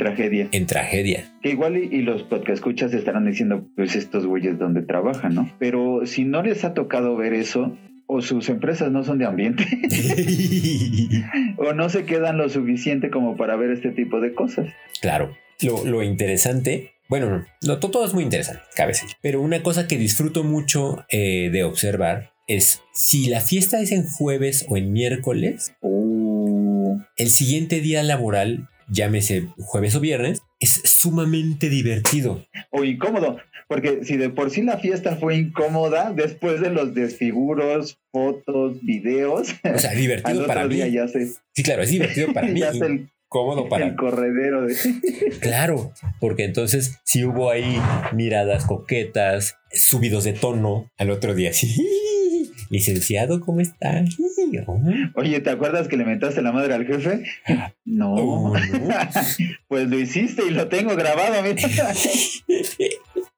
tragedia. 0.00 0.48
en 0.50 0.66
tragedia. 0.66 1.30
Que 1.42 1.50
igual 1.50 1.76
y, 1.78 1.84
y 1.94 2.02
los 2.02 2.24
podcast 2.24 2.54
escuchas 2.54 2.92
estarán 2.92 3.26
diciendo, 3.26 3.64
pues 3.76 3.94
estos 3.94 4.26
güeyes 4.26 4.58
donde 4.58 4.82
trabajan, 4.82 5.34
¿no? 5.36 5.48
Pero 5.60 6.00
si 6.06 6.24
no 6.24 6.42
les 6.42 6.64
ha 6.64 6.74
tocado 6.74 7.16
ver 7.16 7.32
eso, 7.34 7.76
o 8.06 8.20
sus 8.22 8.48
empresas 8.48 8.90
no 8.90 9.04
son 9.04 9.18
de 9.18 9.26
ambiente, 9.26 9.64
o 11.56 11.72
no 11.72 11.88
se 11.88 12.04
quedan 12.04 12.38
lo 12.38 12.48
suficiente 12.48 13.10
como 13.10 13.36
para 13.36 13.56
ver 13.56 13.70
este 13.70 13.90
tipo 13.90 14.20
de 14.20 14.34
cosas. 14.34 14.66
Claro, 15.00 15.36
lo, 15.62 15.84
lo 15.84 16.02
interesante, 16.02 16.92
bueno, 17.08 17.30
no, 17.30 17.44
no, 17.62 17.78
to- 17.78 17.90
todo 17.90 18.04
es 18.06 18.14
muy 18.14 18.24
interesante, 18.24 18.62
cabe 18.76 18.88
decir, 18.92 19.10
pero 19.22 19.40
una 19.40 19.62
cosa 19.62 19.86
que 19.86 19.96
disfruto 19.96 20.42
mucho 20.44 21.04
eh, 21.10 21.50
de 21.52 21.62
observar 21.64 22.30
es 22.46 22.82
si 22.92 23.28
la 23.28 23.40
fiesta 23.40 23.80
es 23.80 23.92
en 23.92 24.04
jueves 24.04 24.66
o 24.68 24.76
en 24.76 24.92
miércoles, 24.92 25.72
Uh, 25.82 26.98
el 27.16 27.30
siguiente 27.30 27.80
día 27.80 28.02
laboral, 28.02 28.68
llámese 28.90 29.48
jueves 29.58 29.94
o 29.94 30.00
viernes, 30.00 30.42
es 30.58 30.82
sumamente 30.84 31.68
divertido. 31.68 32.44
o 32.70 32.84
incómodo, 32.84 33.38
porque 33.68 34.04
si 34.04 34.16
de 34.16 34.30
por 34.30 34.50
sí 34.50 34.62
la 34.62 34.78
fiesta 34.78 35.16
fue 35.16 35.36
incómoda, 35.36 36.12
después 36.12 36.60
de 36.60 36.70
los 36.70 36.94
desfiguros, 36.94 37.98
fotos, 38.12 38.80
videos, 38.82 39.54
O 39.74 39.78
sea, 39.78 39.92
divertido 39.92 40.46
para 40.46 40.66
mí. 40.66 40.78
ya 40.90 41.08
se, 41.08 41.26
Sí, 41.54 41.62
claro, 41.62 41.82
es 41.82 41.90
divertido 41.90 42.32
para 42.32 42.46
mí. 42.48 42.60
ya 42.60 42.70
el, 42.70 43.08
Incómodo 43.32 43.68
para 43.68 43.86
el 43.86 43.94
corredero 43.94 44.66
de... 44.66 44.74
Claro, 45.40 45.92
porque 46.18 46.42
entonces 46.42 46.98
si 47.04 47.24
hubo 47.24 47.48
ahí 47.50 47.80
miradas 48.12 48.64
coquetas, 48.64 49.54
subidos 49.70 50.24
de 50.24 50.32
tono 50.32 50.90
al 50.98 51.10
otro 51.10 51.32
día, 51.36 51.52
sí, 51.52 51.68
Licenciado, 52.70 53.40
¿cómo 53.40 53.60
está? 53.60 54.04
Oye, 55.14 55.40
¿te 55.40 55.50
acuerdas 55.50 55.88
que 55.88 55.96
le 55.96 56.04
mentaste 56.04 56.40
la 56.40 56.52
madre 56.52 56.72
al 56.74 56.86
jefe? 56.86 57.24
No. 57.84 58.14
Oh, 58.16 58.56
no. 58.56 58.90
Pues 59.68 59.88
lo 59.88 59.98
hiciste 59.98 60.42
y 60.46 60.50
lo 60.50 60.68
tengo 60.68 60.94
grabado, 60.96 61.42
mira. 61.42 61.68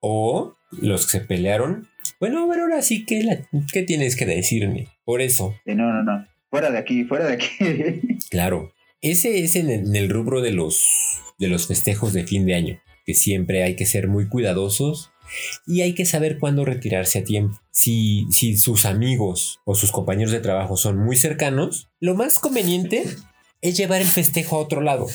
O 0.01 0.55
los 0.71 1.07
que 1.07 1.19
se 1.19 1.25
pelearon. 1.25 1.89
Bueno, 2.21 2.47
pero 2.51 2.63
ahora 2.65 2.83
sí 2.83 3.07
que 3.07 3.23
la, 3.23 3.39
¿qué 3.73 3.83
tienes 3.83 4.17
que 4.17 4.27
decirme? 4.27 4.89
Por 5.05 5.23
eso, 5.23 5.55
No, 5.65 5.75
no, 5.93 6.03
no. 6.03 6.27
Fuera 6.51 6.71
de 6.71 6.79
aquí, 6.79 7.05
fuera 7.05 7.27
de 7.27 7.35
aquí. 7.35 7.49
claro. 8.31 8.73
Ese 9.01 9.43
es 9.43 9.57
en 9.57 9.71
el, 9.71 9.81
en 9.87 9.97
el 9.97 10.11
rubro 10.11 10.43
de 10.43 10.53
los, 10.53 10.85
de 11.39 11.49
los 11.49 11.67
festejos 11.67 12.13
de 12.13 12.25
fin 12.25 12.45
de 12.47 12.55
año, 12.55 12.81
que 13.07 13.15
siempre 13.15 13.63
hay 13.65 13.75
que 13.77 13.87
ser 13.87 14.09
muy 14.09 14.29
cuidadosos 14.29 15.12
y 15.67 15.83
hay 15.83 15.95
que 15.95 16.05
saber 16.05 16.39
cuándo 16.39 16.65
retirarse 16.65 17.21
a 17.21 17.25
tiempo. 17.25 17.59
Si, 17.71 18.27
si 18.31 18.57
sus 18.57 18.85
amigos 18.87 19.61
o 19.65 19.75
sus 19.75 19.93
compañeros 19.93 20.33
de 20.33 20.41
trabajo 20.41 20.77
son 20.77 20.99
muy 20.99 21.17
cercanos, 21.17 21.89
lo 22.01 22.15
más 22.15 22.39
conveniente 22.39 23.05
es 23.61 23.77
llevar 23.77 24.01
el 24.01 24.09
festejo 24.09 24.57
a 24.57 24.61
otro 24.61 24.81
lado. 24.81 25.07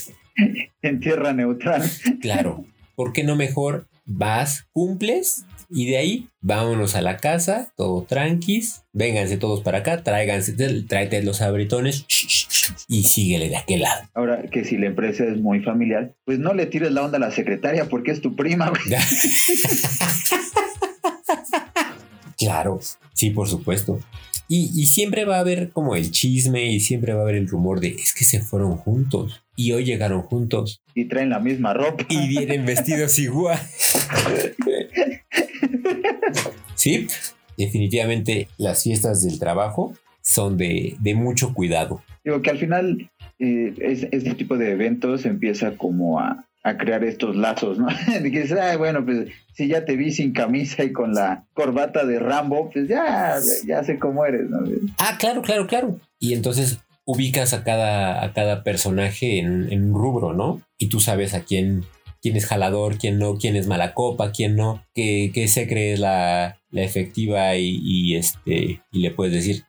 en 0.81 0.99
tierra 0.99 1.33
neutral. 1.33 1.83
Claro, 2.21 2.65
¿por 2.95 3.13
qué 3.13 3.23
no 3.23 3.35
mejor 3.35 3.87
vas, 4.05 4.67
cumples 4.71 5.45
y 5.69 5.89
de 5.89 5.97
ahí 5.97 6.29
vámonos 6.41 6.95
a 6.95 7.01
la 7.01 7.17
casa, 7.17 7.73
todo 7.75 8.03
tranquis, 8.03 8.83
vénganse 8.93 9.37
todos 9.37 9.61
para 9.61 9.79
acá, 9.79 10.03
tráiganse, 10.03 10.53
tráete 10.83 11.21
los 11.23 11.41
abritones 11.41 12.05
y 12.87 13.03
síguele 13.03 13.49
de 13.49 13.57
aquel 13.57 13.81
lado. 13.81 14.07
Ahora 14.13 14.43
que 14.51 14.63
si 14.63 14.77
la 14.77 14.87
empresa 14.87 15.25
es 15.25 15.37
muy 15.37 15.59
familiar, 15.61 16.13
pues 16.25 16.39
no 16.39 16.53
le 16.53 16.65
tires 16.67 16.91
la 16.91 17.03
onda 17.03 17.17
a 17.17 17.21
la 17.21 17.31
secretaria 17.31 17.89
porque 17.89 18.11
es 18.11 18.21
tu 18.21 18.35
prima, 18.35 18.71
claro, 22.37 22.79
sí, 23.13 23.29
por 23.31 23.47
supuesto. 23.47 23.99
Y, 24.49 24.71
y 24.79 24.85
siempre 24.85 25.25
va 25.25 25.37
a 25.37 25.39
haber 25.41 25.71
como 25.71 25.95
el 25.97 26.11
chisme 26.11 26.71
y 26.71 26.79
siempre 26.79 27.11
va 27.13 27.19
a 27.19 27.23
haber 27.23 27.35
el 27.35 27.49
rumor 27.49 27.81
de 27.81 27.89
es 27.89 28.13
que 28.13 28.23
se 28.23 28.39
fueron 28.41 28.77
juntos 28.77 29.43
y 29.57 29.73
hoy 29.73 29.83
llegaron 29.83 30.21
juntos 30.21 30.79
Y 30.95 31.05
traen 31.09 31.31
la 31.31 31.39
misma 31.39 31.73
ropa. 31.73 32.05
y 32.07 32.29
vienen 32.29 32.65
vestidos 32.65 33.19
igual. 33.19 33.59
Sí, 36.87 37.07
definitivamente 37.57 38.47
las 38.57 38.83
fiestas 38.83 39.23
del 39.23 39.39
trabajo 39.39 39.93
son 40.21 40.57
de, 40.57 40.95
de 40.99 41.15
mucho 41.15 41.53
cuidado. 41.53 42.01
Digo 42.23 42.41
que 42.41 42.49
al 42.49 42.57
final 42.57 43.09
eh, 43.39 43.73
es- 43.79 44.07
este 44.11 44.33
tipo 44.35 44.57
de 44.57 44.71
eventos 44.71 45.25
empieza 45.25 45.77
como 45.77 46.19
a, 46.19 46.45
a 46.63 46.77
crear 46.77 47.03
estos 47.03 47.35
lazos, 47.35 47.77
¿no? 47.79 47.87
De 48.21 48.31
que 48.31 48.41
dices, 48.41 48.57
"Ay, 48.59 48.77
bueno, 48.77 49.03
pues 49.05 49.29
si 49.53 49.67
ya 49.67 49.85
te 49.85 49.95
vi 49.95 50.11
sin 50.11 50.33
camisa 50.33 50.83
y 50.83 50.91
con 50.91 51.13
la 51.13 51.45
corbata 51.53 52.05
de 52.05 52.19
Rambo, 52.19 52.69
pues 52.71 52.87
ya, 52.87 53.35
ya 53.65 53.83
sé 53.83 53.99
cómo 53.99 54.25
eres, 54.25 54.49
¿no? 54.49 54.59
Ah, 54.99 55.15
claro, 55.19 55.41
claro, 55.41 55.67
claro. 55.67 55.99
Y 56.19 56.33
entonces 56.33 56.79
ubicas 57.05 57.53
a 57.53 57.63
cada, 57.63 58.23
a 58.23 58.33
cada 58.33 58.63
personaje 58.63 59.39
en, 59.39 59.71
en 59.71 59.89
un 59.91 59.93
rubro, 59.99 60.33
¿no? 60.33 60.61
Y 60.77 60.87
tú 60.89 60.99
sabes 60.99 61.33
a 61.33 61.41
quién, 61.43 61.85
quién 62.27 62.35
es 62.35 62.45
jalador, 62.45 62.97
quién 62.97 63.19
no, 63.19 63.37
quién 63.37 63.55
es 63.55 63.67
mala 63.67 63.93
copa, 63.93 64.33
quién 64.33 64.57
no, 64.57 64.83
qué, 64.93 65.31
qué 65.33 65.47
se 65.47 65.65
cree 65.65 65.97
la, 65.97 66.57
la 66.71 66.83
efectiva 66.83 67.55
y, 67.55 67.79
y, 67.81 68.15
este, 68.17 68.81
y 68.91 68.99
le 68.99 69.11
puedes 69.11 69.33
decir, 69.33 69.63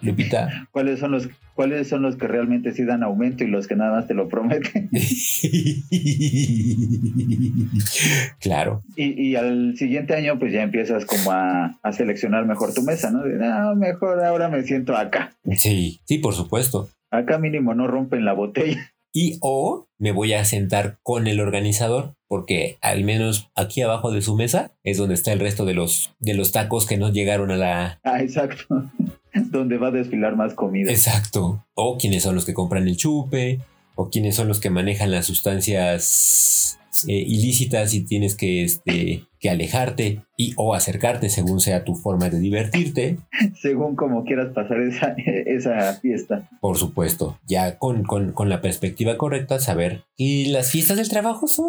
Lupita, 0.00 0.66
¿Cuáles 0.72 0.98
son 0.98 1.12
los 1.12 1.28
cuáles 1.54 1.88
son 1.88 2.02
los 2.02 2.16
que 2.16 2.26
realmente 2.26 2.72
sí 2.72 2.84
dan 2.84 3.04
aumento 3.04 3.44
y 3.44 3.46
los 3.46 3.68
que 3.68 3.76
nada 3.76 3.92
más 3.92 4.08
te 4.08 4.14
lo 4.14 4.28
prometen? 4.28 4.90
claro, 8.40 8.82
Y, 8.96 9.28
y 9.28 9.36
al 9.36 9.76
siguiente 9.76 10.16
año 10.16 10.40
pues 10.40 10.52
ya 10.52 10.62
empiezas 10.62 11.06
como 11.06 11.30
a, 11.30 11.78
a 11.82 11.92
seleccionar 11.92 12.46
mejor 12.46 12.74
tu 12.74 12.82
mesa, 12.82 13.12
¿no? 13.12 13.22
De, 13.22 13.36
no, 13.36 13.76
mejor 13.76 14.24
ahora 14.24 14.48
me 14.48 14.64
siento 14.64 14.96
acá. 14.96 15.34
sí, 15.52 16.00
sí, 16.04 16.18
por 16.18 16.34
supuesto. 16.34 16.88
Acá 17.12 17.38
mínimo 17.38 17.74
no 17.74 17.86
rompen 17.86 18.24
la 18.24 18.32
botella. 18.32 18.92
Y 19.18 19.38
o 19.40 19.88
me 19.96 20.12
voy 20.12 20.34
a 20.34 20.44
sentar 20.44 20.98
con 21.02 21.26
el 21.26 21.40
organizador, 21.40 22.16
porque 22.28 22.76
al 22.82 23.02
menos 23.02 23.50
aquí 23.54 23.80
abajo 23.80 24.10
de 24.10 24.20
su 24.20 24.36
mesa 24.36 24.72
es 24.84 24.98
donde 24.98 25.14
está 25.14 25.32
el 25.32 25.40
resto 25.40 25.64
de 25.64 25.72
los, 25.72 26.14
de 26.20 26.34
los 26.34 26.52
tacos 26.52 26.84
que 26.84 26.98
no 26.98 27.10
llegaron 27.10 27.50
a 27.50 27.56
la... 27.56 27.98
Ah, 28.04 28.20
exacto. 28.20 28.66
Donde 29.32 29.78
va 29.78 29.88
a 29.88 29.90
desfilar 29.90 30.36
más 30.36 30.52
comida. 30.52 30.92
Exacto. 30.92 31.64
O 31.72 31.96
quiénes 31.96 32.24
son 32.24 32.34
los 32.34 32.44
que 32.44 32.52
compran 32.52 32.86
el 32.86 32.98
chupe, 32.98 33.60
o 33.94 34.10
quiénes 34.10 34.36
son 34.36 34.48
los 34.48 34.60
que 34.60 34.68
manejan 34.68 35.10
las 35.10 35.24
sustancias 35.24 36.78
eh, 37.08 37.12
ilícitas 37.14 37.92
y 37.94 38.04
tienes 38.04 38.36
que, 38.36 38.62
este, 38.64 39.24
que 39.40 39.50
alejarte 39.50 40.22
y 40.36 40.52
o 40.56 40.74
acercarte 40.74 41.28
según 41.28 41.60
sea 41.60 41.84
tu 41.84 41.94
forma 41.94 42.30
de 42.30 42.38
divertirte. 42.40 43.18
Según 43.60 43.96
como 43.96 44.24
quieras 44.24 44.52
pasar 44.54 44.80
esa, 44.80 45.08
esa 45.46 45.94
fiesta. 46.00 46.48
Por 46.60 46.76
supuesto, 46.78 47.38
ya 47.46 47.78
con, 47.78 48.02
con, 48.04 48.32
con 48.32 48.48
la 48.48 48.60
perspectiva 48.60 49.16
correcta, 49.16 49.58
saber 49.58 50.04
que 50.16 50.46
las 50.48 50.70
fiestas 50.70 50.96
del 50.96 51.08
trabajo 51.08 51.46
son 51.46 51.66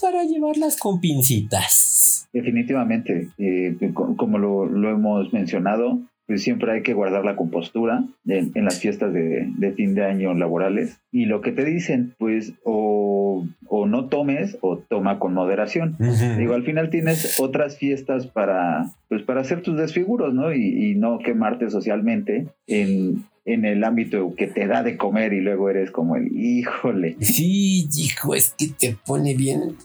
para 0.00 0.24
llevarlas 0.24 0.76
con 0.78 1.00
pincitas. 1.00 2.28
Definitivamente, 2.32 3.28
eh, 3.38 3.76
co- 3.92 4.16
como 4.16 4.38
lo, 4.38 4.66
lo 4.66 4.90
hemos 4.90 5.32
mencionado, 5.32 5.98
pues 6.26 6.42
siempre 6.42 6.72
hay 6.72 6.82
que 6.82 6.94
guardar 6.94 7.24
la 7.24 7.34
compostura 7.36 8.04
en, 8.26 8.52
en 8.54 8.64
las 8.64 8.78
fiestas 8.78 9.12
de, 9.12 9.48
de 9.58 9.72
fin 9.72 9.94
de 9.94 10.04
año 10.04 10.32
laborales. 10.34 11.00
Y 11.12 11.24
lo 11.26 11.40
que 11.40 11.50
te 11.52 11.64
dicen, 11.64 12.14
pues 12.18 12.52
o, 12.64 13.44
o 13.80 13.86
no 13.86 14.06
tomes 14.08 14.58
o 14.60 14.78
toma 14.78 15.18
con 15.18 15.34
moderación. 15.34 15.96
Digo, 16.38 16.54
al 16.54 16.64
final 16.64 16.90
tienes 16.90 17.40
otras 17.40 17.78
fiestas 17.78 18.26
para, 18.26 18.90
pues, 19.08 19.22
para 19.22 19.40
hacer 19.40 19.62
tus 19.62 19.76
desfiguros, 19.76 20.34
¿no? 20.34 20.52
Y, 20.52 20.90
y 20.90 20.94
no 20.94 21.18
quemarte 21.18 21.70
socialmente 21.70 22.48
en, 22.66 23.24
en 23.44 23.64
el 23.64 23.82
ámbito 23.84 24.34
que 24.36 24.46
te 24.46 24.66
da 24.66 24.82
de 24.82 24.96
comer 24.96 25.32
y 25.32 25.40
luego 25.40 25.70
eres 25.70 25.90
como 25.90 26.16
el 26.16 26.28
híjole. 26.38 27.16
Sí, 27.20 27.88
hijo, 27.96 28.34
es 28.34 28.54
que 28.56 28.68
te 28.68 28.96
pone 29.06 29.34
bien. 29.34 29.76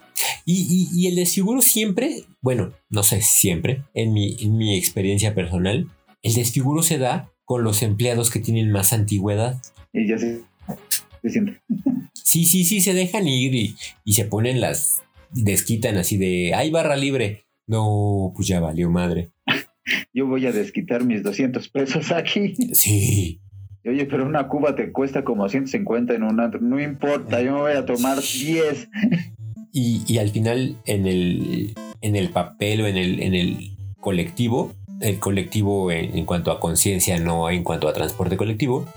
Y, 0.45 0.67
y, 0.69 0.99
y 0.99 1.07
el 1.07 1.15
desfiguro 1.15 1.61
siempre, 1.61 2.23
bueno, 2.41 2.71
no 2.89 3.03
sé 3.03 3.21
si 3.21 3.37
siempre, 3.47 3.83
en 3.93 4.13
mi, 4.13 4.37
en 4.41 4.57
mi 4.57 4.77
experiencia 4.77 5.33
personal, 5.33 5.87
el 6.21 6.33
desfiguro 6.33 6.83
se 6.83 6.97
da 6.97 7.31
con 7.45 7.63
los 7.63 7.83
empleados 7.83 8.31
que 8.31 8.39
tienen 8.39 8.71
más 8.71 8.93
antigüedad. 8.93 9.61
Y 9.93 10.07
ya 10.07 10.17
se, 10.17 10.41
Sí, 12.13 12.45
sí, 12.45 12.63
sí, 12.63 12.81
se 12.81 12.93
dejan 12.93 13.27
ir 13.27 13.53
y, 13.55 13.75
y 14.03 14.13
se 14.13 14.25
ponen 14.25 14.61
las, 14.61 15.03
desquitan 15.31 15.97
así 15.97 16.17
de, 16.17 16.53
hay 16.53 16.71
barra 16.71 16.95
libre. 16.95 17.45
No, 17.67 18.31
pues 18.35 18.47
ya 18.47 18.59
valió 18.59 18.89
madre. 18.89 19.31
Yo 20.13 20.27
voy 20.27 20.45
a 20.45 20.51
desquitar 20.51 21.03
mis 21.03 21.23
200 21.23 21.69
pesos 21.69 22.11
aquí. 22.11 22.53
Sí, 22.73 23.41
Oye, 23.87 24.05
pero 24.05 24.25
una 24.25 24.47
cuba 24.47 24.75
te 24.75 24.91
cuesta 24.91 25.23
como 25.23 25.47
150 25.47 26.15
en 26.15 26.23
un 26.23 26.39
antro. 26.39 26.59
No 26.59 26.81
importa, 26.81 27.41
yo 27.41 27.53
me 27.53 27.59
voy 27.59 27.73
a 27.73 27.85
tomar 27.85 28.17
10. 28.17 28.89
Y, 29.71 30.01
y 30.07 30.17
al 30.17 30.29
final, 30.29 30.77
en 30.85 31.05
el, 31.05 31.75
en 32.01 32.15
el 32.15 32.29
papel 32.29 32.81
o 32.81 32.87
en 32.87 32.97
el, 32.97 33.21
en 33.21 33.35
el 33.35 33.75
colectivo, 33.99 34.73
el 35.01 35.19
colectivo 35.19 35.91
en, 35.91 36.17
en 36.17 36.25
cuanto 36.25 36.51
a 36.51 36.59
conciencia, 36.59 37.19
no 37.19 37.49
en 37.49 37.63
cuanto 37.63 37.87
a 37.87 37.93
transporte 37.93 38.37
colectivo, 38.37 38.87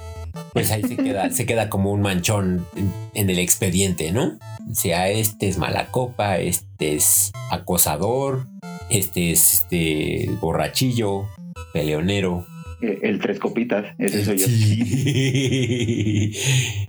pues 0.53 0.71
ahí 0.71 0.83
se 0.83 0.97
queda, 0.97 1.31
se 1.31 1.47
queda 1.47 1.69
como 1.69 1.93
un 1.93 2.01
manchón 2.03 2.65
en, 2.77 2.93
en 3.15 3.31
el 3.31 3.39
expediente, 3.39 4.13
¿no? 4.13 4.39
O 4.71 4.75
sea, 4.75 5.09
este 5.09 5.49
es 5.49 5.59
mala 5.59 5.87
copa, 5.87 6.39
este 6.39 6.95
es 6.95 7.33
acosador, 7.51 8.47
este 8.91 9.31
es 9.31 9.53
este 9.53 10.31
borrachillo, 10.41 11.27
peleonero. 11.73 12.47
Eh, 12.81 13.01
El 13.03 13.19
tres 13.19 13.39
copitas, 13.41 13.87
ese 13.99 14.25
soy 14.25 14.39
yo. 14.39 14.47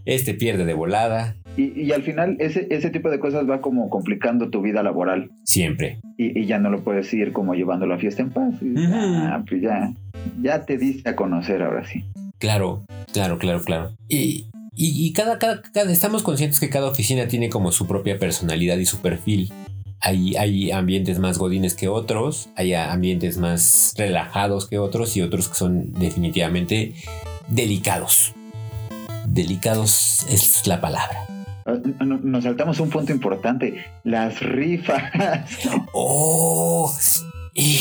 Este 0.05 0.33
pierde 0.33 0.65
de 0.65 0.73
volada, 0.73 1.35
Y, 1.57 1.81
y 1.81 1.91
al 1.91 2.03
final 2.03 2.35
ese, 2.39 2.67
ese 2.69 2.89
tipo 2.89 3.09
de 3.09 3.19
cosas 3.19 3.49
va 3.49 3.61
como 3.61 3.89
complicando 3.89 4.49
tu 4.49 4.61
vida 4.61 4.83
laboral. 4.83 5.31
siempre. 5.45 5.99
Y, 6.17 6.37
y 6.39 6.45
ya 6.45 6.59
no 6.59 6.69
lo 6.69 6.83
puedes 6.83 7.11
ir 7.13 7.31
como 7.33 7.53
llevando 7.55 7.85
la 7.87 7.97
fiesta 7.97 8.21
en 8.21 8.29
paz. 8.31 8.53
Y, 8.61 8.73
ah, 8.77 9.43
pues 9.47 9.61
ya, 9.61 9.93
ya 10.41 10.65
te 10.65 10.77
diste 10.77 11.09
a 11.09 11.15
conocer 11.15 11.61
ahora 11.63 11.85
sí. 11.85 12.03
Claro, 12.39 12.85
claro, 13.13 13.37
claro, 13.37 13.63
claro. 13.63 13.95
Y, 14.07 14.47
y, 14.75 15.05
y 15.07 15.13
cada, 15.13 15.37
cada, 15.39 15.61
cada- 15.61 15.91
estamos 15.91 16.23
conscientes 16.23 16.59
que 16.59 16.69
cada 16.69 16.87
oficina 16.87 17.27
tiene 17.27 17.49
como 17.49 17.71
su 17.71 17.85
propia 17.85 18.17
personalidad 18.17 18.77
y 18.77 18.85
su 18.85 18.99
perfil. 18.99 19.51
Hay, 20.01 20.37
hay 20.37 20.71
ambientes 20.71 21.19
más 21.19 21.37
godines 21.37 21.75
que 21.75 21.89
otros, 21.89 22.47
hay 22.55 22.73
ambientes 22.73 23.37
más 23.37 23.93
relajados 23.97 24.65
que 24.67 24.79
otros 24.79 25.17
y 25.17 25.21
otros 25.21 25.49
que 25.49 25.55
son 25.55 25.91
definitivamente 25.93 26.93
delicados. 27.49 28.33
Delicados 29.27 30.25
es 30.29 30.65
la 30.65 30.79
palabra. 30.79 31.25
Ah, 31.65 31.73
no- 32.05 32.17
Nos 32.19 32.45
saltamos 32.45 32.79
un 32.79 32.89
punto 32.89 33.11
importante, 33.11 33.83
las 34.05 34.39
rifas, 34.39 35.03
Oh, 35.93 36.95
y- 37.53 37.77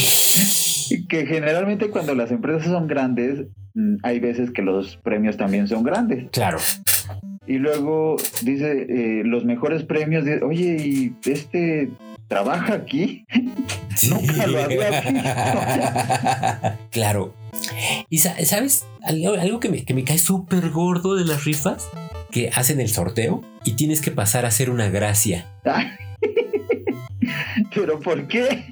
que 1.08 1.26
generalmente 1.26 1.90
cuando 1.90 2.14
las 2.14 2.30
empresas 2.30 2.64
son 2.66 2.86
grandes, 2.86 3.46
mm, 3.74 3.96
hay 4.02 4.20
veces 4.20 4.50
que 4.50 4.62
los 4.62 4.96
premios 4.98 5.36
también 5.36 5.68
son 5.68 5.82
grandes. 5.82 6.26
claro. 6.32 6.58
Y 7.46 7.56
luego 7.56 8.16
dice 8.42 8.86
eh, 8.90 9.22
los 9.24 9.46
mejores 9.46 9.82
premios, 9.82 10.26
oye, 10.42 10.76
¿y 10.78 11.14
este 11.24 11.88
trabaja 12.28 12.74
aquí? 12.74 13.24
Nunca 14.10 14.46
lo 14.46 14.62
había 14.62 14.90
claro. 16.90 17.34
Y 18.10 18.18
sa- 18.18 18.36
¿sabes? 18.44 18.84
Algo, 19.02 19.32
algo 19.34 19.60
que, 19.60 19.70
me, 19.70 19.84
que 19.86 19.94
me 19.94 20.04
cae 20.04 20.18
súper 20.18 20.68
gordo 20.68 21.14
de 21.16 21.24
las 21.24 21.46
rifas, 21.46 21.88
que 22.30 22.50
hacen 22.54 22.80
el 22.80 22.90
sorteo 22.90 23.40
y 23.64 23.76
tienes 23.76 24.02
que 24.02 24.10
pasar 24.10 24.44
a 24.44 24.48
hacer 24.48 24.68
una 24.68 24.90
gracia. 24.90 25.46
¿Pero 27.74 28.00
por 28.00 28.26
qué? 28.28 28.64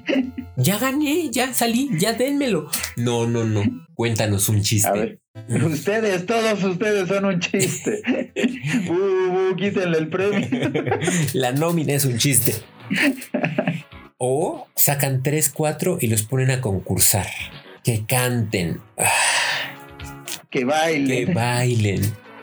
Ya 0.55 0.77
gané, 0.79 1.29
ya 1.31 1.53
salí, 1.53 1.89
ya 1.99 2.13
dénmelo. 2.13 2.69
No, 2.95 3.27
no, 3.27 3.43
no. 3.43 3.63
Cuéntanos 3.93 4.49
un 4.49 4.61
chiste. 4.61 4.87
A 4.87 4.93
ver. 4.93 5.19
Ustedes, 5.63 6.25
todos 6.25 6.63
ustedes 6.63 7.07
son 7.07 7.25
un 7.25 7.39
chiste. 7.39 8.01
Uh, 8.89 9.51
uh, 9.51 9.55
quítenle 9.55 9.97
el 9.97 10.07
premio. 10.09 10.47
La 11.33 11.51
nómina 11.51 11.93
es 11.93 12.05
un 12.05 12.17
chiste. 12.17 12.53
O 14.17 14.67
sacan 14.75 15.23
tres, 15.23 15.49
cuatro 15.49 15.97
y 16.01 16.07
los 16.07 16.23
ponen 16.23 16.51
a 16.51 16.61
concursar. 16.61 17.27
Que 17.83 18.05
canten, 18.05 18.81
Que 20.49 20.59
que 20.59 20.65
baile. 20.65 21.25
bailen. 21.25 22.01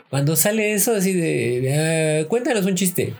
Cuando 0.09 0.35
sale 0.35 0.73
eso 0.73 0.95
así 0.95 1.13
de, 1.13 2.23
ah, 2.23 2.27
cuéntanos 2.27 2.65
un 2.65 2.75
chiste. 2.75 3.13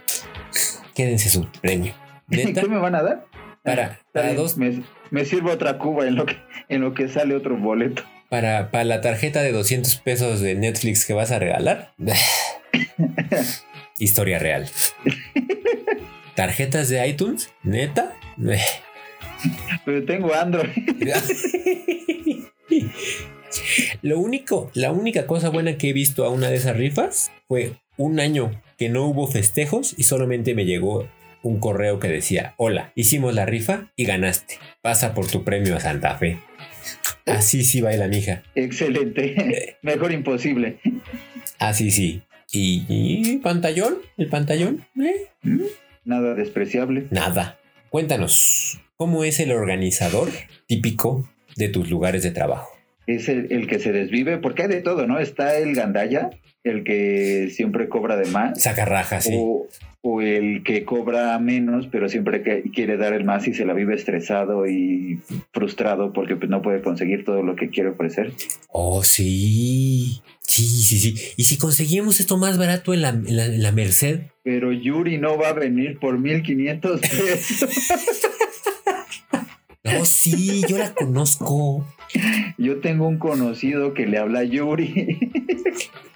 Quédense 0.95 1.29
su 1.29 1.45
premio. 1.61 1.93
¿Neta? 2.27 2.61
¿Qué 2.61 2.67
me 2.67 2.77
van 2.79 2.95
a 2.95 3.03
dar? 3.03 3.25
Para, 3.63 3.99
para 4.13 4.33
dos, 4.33 4.57
Me, 4.57 4.81
me 5.11 5.25
sirvo 5.25 5.51
otra 5.51 5.77
cuba 5.79 6.07
en 6.07 6.15
lo 6.15 6.25
que 6.25 6.35
en 6.69 6.81
lo 6.81 6.93
que 6.93 7.07
sale 7.07 7.35
otro 7.35 7.57
boleto. 7.57 8.03
para, 8.29 8.69
para 8.71 8.83
la 8.83 9.01
tarjeta 9.01 9.41
de 9.41 9.51
200 9.51 9.97
pesos 9.97 10.39
de 10.39 10.55
Netflix 10.55 11.05
que 11.05 11.13
vas 11.13 11.31
a 11.31 11.39
regalar. 11.39 11.93
Historia 13.97 14.39
real. 14.39 14.67
¿Tarjetas 16.35 16.89
de 16.89 17.07
iTunes? 17.07 17.51
¿Neta? 17.63 18.13
Pero 19.85 20.03
tengo 20.05 20.33
Android. 20.33 20.69
Lo 24.01 24.19
único, 24.19 24.69
la 24.73 24.91
única 24.91 25.25
cosa 25.27 25.49
buena 25.49 25.77
que 25.77 25.89
he 25.89 25.93
visto 25.93 26.25
a 26.25 26.29
una 26.29 26.49
de 26.49 26.57
esas 26.57 26.75
rifas 26.75 27.31
fue 27.47 27.73
un 27.97 28.19
año 28.19 28.51
que 28.77 28.89
no 28.89 29.05
hubo 29.05 29.27
festejos 29.27 29.93
y 29.97 30.03
solamente 30.03 30.55
me 30.55 30.65
llegó 30.65 31.07
un 31.43 31.59
correo 31.59 31.99
que 31.99 32.07
decía, 32.07 32.55
hola, 32.57 32.91
hicimos 32.95 33.33
la 33.35 33.45
rifa 33.45 33.91
y 33.95 34.05
ganaste. 34.05 34.55
Pasa 34.81 35.13
por 35.13 35.27
tu 35.27 35.43
premio 35.43 35.75
a 35.75 35.79
Santa 35.79 36.17
Fe. 36.17 36.39
Así 37.25 37.63
sí 37.63 37.81
baila 37.81 38.07
mija. 38.07 38.43
Excelente. 38.55 39.77
Mejor 39.81 40.11
imposible. 40.11 40.79
Así 41.59 41.91
sí. 41.91 42.23
¿Y, 42.51 42.85
y 42.87 43.37
pantallón? 43.37 43.97
¿El 44.17 44.27
pantallón? 44.27 44.85
¿Eh? 45.01 45.27
Nada 46.03 46.35
despreciable. 46.35 47.07
Nada. 47.11 47.59
Cuéntanos, 47.89 48.81
¿cómo 48.95 49.23
es 49.23 49.39
el 49.39 49.51
organizador 49.51 50.29
típico 50.67 51.29
de 51.55 51.69
tus 51.69 51.89
lugares 51.89 52.23
de 52.23 52.31
trabajo? 52.31 52.69
Es 53.07 53.29
el, 53.29 53.51
el 53.51 53.67
que 53.67 53.79
se 53.79 53.91
desvive, 53.91 54.37
porque 54.37 54.63
hay 54.63 54.67
de 54.67 54.81
todo, 54.81 55.07
¿no? 55.07 55.19
Está 55.19 55.57
el 55.57 55.75
gandaya, 55.75 56.29
el 56.65 56.83
que 56.83 57.49
siempre 57.51 57.87
cobra 57.87 58.17
de 58.17 58.29
más. 58.31 58.61
Saca 58.61 58.83
rajas, 58.83 59.23
sí. 59.23 59.33
O, 59.33 59.67
o 60.01 60.21
el 60.21 60.63
que 60.63 60.83
cobra 60.83 61.39
menos, 61.39 61.87
pero 61.91 62.09
siempre 62.09 62.43
que 62.43 62.63
quiere 62.73 62.97
dar 62.97 63.13
el 63.13 63.23
más 63.23 63.47
y 63.47 63.53
se 63.53 63.65
la 63.65 63.73
vive 63.73 63.95
estresado 63.95 64.67
y 64.67 65.19
frustrado 65.53 66.11
porque 66.11 66.35
pues, 66.35 66.49
no 66.49 66.61
puede 66.61 66.81
conseguir 66.81 67.23
todo 67.23 67.41
lo 67.43 67.55
que 67.55 67.69
quiere 67.69 67.89
ofrecer. 67.91 68.33
Oh, 68.69 69.03
sí. 69.03 70.21
Sí, 70.41 70.63
sí, 70.67 70.99
sí. 70.99 71.15
¿Y 71.37 71.45
si 71.45 71.57
conseguimos 71.57 72.19
esto 72.19 72.37
más 72.37 72.57
barato 72.57 72.93
en 72.93 73.01
la, 73.01 73.09
en 73.09 73.35
la- 73.35 73.45
en 73.45 73.63
la 73.63 73.71
Merced? 73.71 74.21
Pero 74.43 74.71
Yuri 74.71 75.17
no 75.17 75.37
va 75.37 75.49
a 75.49 75.53
venir 75.53 75.97
por 75.99 76.19
1500 76.19 76.99
pesos. 77.01 77.69
No, 79.83 80.03
sí, 80.03 80.63
yo 80.67 80.79
la 80.79 80.95
conozco. 80.95 81.85
Yo 82.57 82.79
tengo 82.81 83.07
un 83.07 83.19
conocido 83.19 83.93
que 83.93 84.07
le 84.07 84.17
habla 84.17 84.39
a 84.39 84.43
Yuri. 84.43 85.24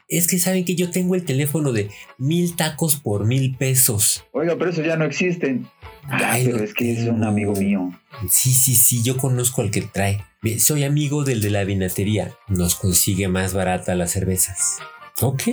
Es 0.10 0.26
que 0.26 0.40
saben 0.40 0.66
que 0.66 0.76
yo 0.76 0.90
tengo 0.90 1.14
el 1.14 1.24
teléfono 1.24 1.72
de 1.72 1.92
mil 2.18 2.56
tacos 2.56 2.96
por 2.96 3.26
mil 3.26 3.56
pesos. 3.56 4.26
Oiga, 4.32 4.56
pero 4.58 4.72
eso 4.72 4.82
ya 4.82 4.98
no 4.98 5.06
existen. 5.06 5.70
Ay, 6.10 6.46
pero 6.46 6.64
es 6.64 6.74
que 6.74 6.92
es 6.92 7.08
un 7.08 7.24
amigo 7.24 7.54
mío. 7.54 7.92
Sí, 8.28 8.52
sí, 8.52 8.74
sí, 8.74 9.04
yo 9.04 9.18
conozco 9.18 9.62
al 9.62 9.70
que 9.70 9.82
trae. 9.84 10.26
Soy 10.58 10.84
amigo 10.84 11.24
del 11.24 11.42
de 11.42 11.52
la 11.52 11.64
vinatería. 11.64 12.36
Nos 12.48 12.74
consigue 12.76 13.28
más 13.28 13.54
barata 13.54 13.94
las 13.94 14.12
cervezas. 14.12 14.78
Ok, 15.22 15.44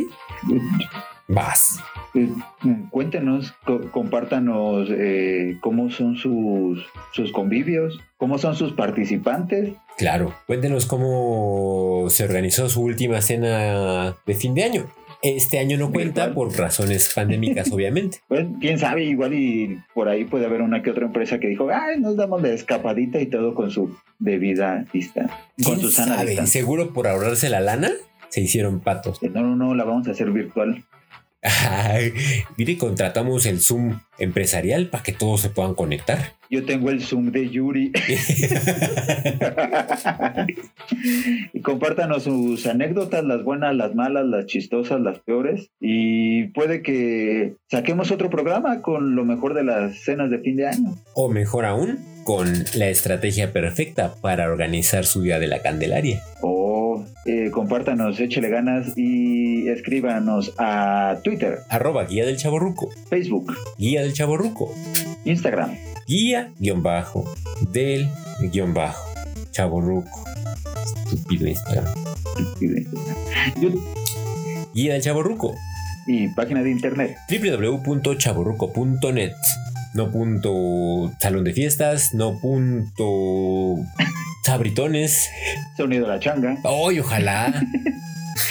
vas. 1.28 1.78
Eh, 2.14 2.28
Cuéntenos, 2.90 3.52
co- 3.64 3.90
compártanos 3.90 4.88
eh, 4.90 5.56
cómo 5.60 5.90
son 5.90 6.16
sus, 6.16 6.84
sus 7.12 7.32
convivios, 7.32 7.98
cómo 8.16 8.38
son 8.38 8.56
sus 8.56 8.72
participantes. 8.72 9.72
Claro, 9.98 10.34
cuéntenos 10.46 10.86
cómo 10.86 12.08
se 12.10 12.24
organizó 12.24 12.68
su 12.68 12.82
última 12.82 13.20
cena 13.20 14.16
de 14.26 14.34
fin 14.34 14.54
de 14.54 14.64
año. 14.64 14.86
Este 15.22 15.58
año 15.58 15.78
no 15.78 15.90
cuenta 15.90 16.34
por 16.34 16.56
razones 16.56 17.10
pandémicas, 17.14 17.70
obviamente. 17.72 18.18
Pues, 18.28 18.46
quién 18.60 18.78
sabe, 18.78 19.04
igual 19.04 19.34
y 19.34 19.78
por 19.94 20.08
ahí 20.08 20.24
puede 20.24 20.44
haber 20.46 20.60
una 20.62 20.82
que 20.82 20.90
otra 20.90 21.06
empresa 21.06 21.38
que 21.40 21.48
dijo, 21.48 21.68
ay, 21.72 21.98
nos 22.00 22.16
damos 22.16 22.42
de 22.42 22.54
escapadita 22.54 23.20
y 23.20 23.26
todo 23.26 23.54
con 23.54 23.70
su 23.70 23.96
debida 24.18 24.84
lista, 24.92 25.22
con 25.64 25.76
¿Quién 25.76 25.80
su 25.80 25.90
sana. 25.90 26.46
Seguro 26.46 26.92
por 26.92 27.08
ahorrarse 27.08 27.48
la 27.48 27.60
lana 27.60 27.90
se 28.28 28.40
hicieron 28.42 28.80
patos. 28.80 29.22
No, 29.22 29.40
no, 29.42 29.56
no, 29.56 29.74
la 29.74 29.84
vamos 29.84 30.06
a 30.08 30.10
hacer 30.12 30.30
virtual. 30.30 30.84
Mire, 32.56 32.78
contratamos 32.78 33.46
el 33.46 33.60
Zoom 33.60 34.00
empresarial 34.18 34.88
para 34.88 35.02
que 35.02 35.12
todos 35.12 35.40
se 35.40 35.50
puedan 35.50 35.74
conectar. 35.74 36.34
Yo 36.48 36.64
tengo 36.64 36.90
el 36.90 37.02
Zoom 37.02 37.32
de 37.32 37.48
Yuri. 37.50 37.92
y 41.52 41.60
compártanos 41.62 42.22
sus 42.24 42.66
anécdotas, 42.66 43.24
las 43.24 43.42
buenas, 43.42 43.74
las 43.74 43.94
malas, 43.94 44.26
las 44.26 44.46
chistosas, 44.46 45.00
las 45.00 45.18
peores. 45.20 45.70
Y 45.80 46.48
puede 46.48 46.82
que 46.82 47.54
saquemos 47.70 48.10
otro 48.10 48.30
programa 48.30 48.80
con 48.80 49.16
lo 49.16 49.24
mejor 49.24 49.54
de 49.54 49.64
las 49.64 49.96
cenas 50.04 50.30
de 50.30 50.38
fin 50.38 50.56
de 50.56 50.68
año. 50.68 50.94
O 51.14 51.28
mejor 51.28 51.64
aún, 51.64 51.98
con 52.24 52.52
la 52.74 52.88
estrategia 52.88 53.52
perfecta 53.52 54.14
para 54.20 54.50
organizar 54.50 55.04
su 55.04 55.22
día 55.22 55.38
de 55.38 55.48
la 55.48 55.62
Candelaria. 55.62 56.22
Eh, 57.24 57.50
compártanos, 57.50 58.20
échele 58.20 58.48
ganas 58.48 58.92
y 58.96 59.68
escríbanos 59.68 60.54
a 60.58 61.18
Twitter, 61.24 61.58
Arroba 61.68 62.04
guía 62.04 62.24
del 62.24 62.36
chaborruco. 62.36 62.90
Facebook, 63.08 63.52
Guía 63.78 64.02
del 64.02 64.12
chaborruco. 64.12 64.72
Instagram. 65.24 65.76
Guía 66.06 66.52
guion 66.58 66.82
bajo 66.82 67.24
del 67.72 68.08
guion 68.52 68.74
bajo. 68.74 69.04
Chaborruco. 69.50 70.24
Estúpido 71.06 71.48
Instagram. 71.48 71.86
Guía 74.74 74.92
del 74.92 75.02
chaborruco. 75.02 75.54
Y 76.06 76.28
página 76.28 76.62
de 76.62 76.70
internet. 76.70 77.16
www.chaborruco.net. 77.28 79.32
No 79.94 80.12
punto 80.12 81.10
salón 81.18 81.44
de 81.44 81.54
fiestas, 81.54 82.12
no 82.12 82.38
punto 82.38 83.78
sabritones. 84.46 85.28
Sonido 85.76 86.06
de 86.06 86.12
la 86.12 86.20
changa. 86.20 86.56
¡Ay, 86.64 87.00
ojalá! 87.00 87.52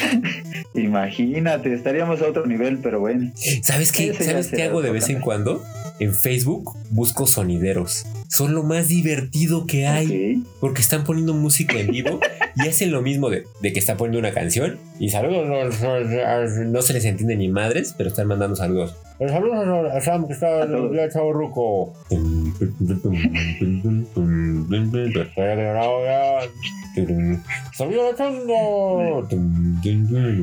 Imagínate, 0.75 1.73
estaríamos 1.73 2.21
a 2.21 2.27
otro 2.27 2.45
nivel, 2.45 2.79
pero 2.79 2.99
bueno. 2.99 3.31
¿Sabes 3.63 3.93
qué? 3.93 4.10
Ese 4.10 4.25
¿Sabes 4.25 4.47
qué 4.49 4.63
hago 4.63 4.81
de 4.81 4.91
vez 4.91 5.10
en 5.10 5.21
cuando? 5.21 5.63
En 5.99 6.13
Facebook 6.13 6.75
busco 6.89 7.25
sonideros. 7.25 8.05
Son 8.27 8.53
lo 8.53 8.63
más 8.63 8.89
divertido 8.89 9.65
que 9.65 9.88
hay. 9.88 10.43
Porque 10.60 10.81
están 10.81 11.05
poniendo 11.05 11.34
música 11.34 11.79
en 11.79 11.88
vivo 11.88 12.19
y 12.58 12.62
hacen 12.67 12.91
lo 12.91 13.01
mismo 13.01 13.29
de, 13.29 13.45
de 13.62 13.71
que 13.71 13.79
está 13.79 13.95
poniendo 13.95 14.19
una 14.19 14.34
canción 14.34 14.77
y 14.99 15.10
saludos, 15.10 15.47
no 15.47 16.81
se 16.81 16.93
les 16.93 17.05
entiende 17.05 17.38
ni 17.38 17.47
madres, 17.47 17.93
pero 17.97 18.10
están 18.10 18.27
mandando 18.27 18.58
saludos. 18.58 18.95
Saludos 19.17 19.93
a 19.93 20.01
Sam 20.01 20.27
que 20.27 20.34
está 20.34 20.65
Ruco. 20.65 21.93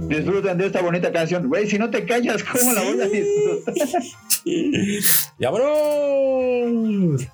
Disfrutan 0.09 0.59
de 0.59 0.67
esta 0.67 0.83
bonita 0.83 1.11
canción. 1.13 1.49
Güey, 1.49 1.69
si 1.69 1.79
no 1.79 1.89
te 1.91 2.05
callas, 2.05 2.45
¿cómo 2.45 2.73
la 2.73 2.83
vas 2.83 3.01
a 3.01 3.09
disfrutar? 3.09 3.75
¡Vámonos! 5.41 7.29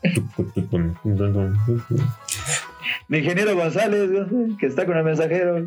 Mi 3.08 3.18
ingeniero 3.18 3.56
González, 3.56 4.10
que 4.58 4.66
está 4.66 4.86
con 4.86 4.96
el 4.96 5.04
mensajero. 5.04 5.66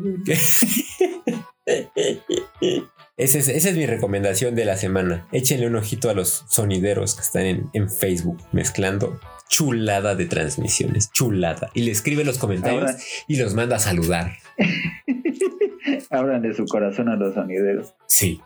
Esa 3.22 3.38
es, 3.38 3.48
esa 3.48 3.68
es 3.70 3.76
mi 3.76 3.86
recomendación 3.86 4.54
de 4.54 4.64
la 4.64 4.76
semana. 4.76 5.26
Échenle 5.32 5.66
un 5.66 5.76
ojito 5.76 6.10
a 6.10 6.14
los 6.14 6.44
sonideros 6.48 7.14
que 7.14 7.22
están 7.22 7.42
en, 7.46 7.70
en 7.72 7.88
Facebook 7.90 8.38
mezclando 8.52 9.20
chulada 9.48 10.14
de 10.14 10.24
transmisiones, 10.26 11.12
chulada. 11.12 11.70
Y 11.74 11.82
le 11.82 11.90
escribe 11.92 12.24
los 12.24 12.38
comentarios 12.38 12.82
Ahora- 12.90 12.96
y 13.28 13.36
los 13.36 13.54
manda 13.54 13.76
a 13.76 13.78
saludar. 13.80 14.32
Abran 16.10 16.42
de 16.42 16.54
su 16.54 16.64
corazón 16.66 17.08
a 17.08 17.16
los 17.16 17.34
sonideros. 17.34 17.94
Sí. 18.06 18.40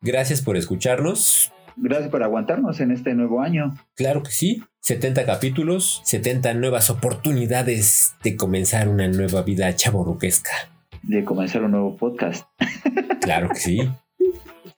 Gracias 0.00 0.42
por 0.42 0.56
escucharnos. 0.56 1.52
Gracias 1.76 2.10
por 2.10 2.22
aguantarnos 2.22 2.80
en 2.80 2.90
este 2.90 3.14
nuevo 3.14 3.40
año. 3.40 3.74
Claro 3.96 4.22
que 4.22 4.30
sí. 4.30 4.62
70 4.80 5.24
capítulos, 5.24 6.02
70 6.04 6.54
nuevas 6.54 6.90
oportunidades 6.90 8.14
de 8.24 8.36
comenzar 8.36 8.88
una 8.88 9.06
nueva 9.08 9.42
vida 9.42 9.74
chaborruquesca. 9.74 10.50
de 11.02 11.24
comenzar 11.24 11.62
un 11.64 11.70
nuevo 11.72 11.96
podcast. 11.96 12.46
Claro 13.20 13.48
que 13.48 13.56
sí. 13.56 13.78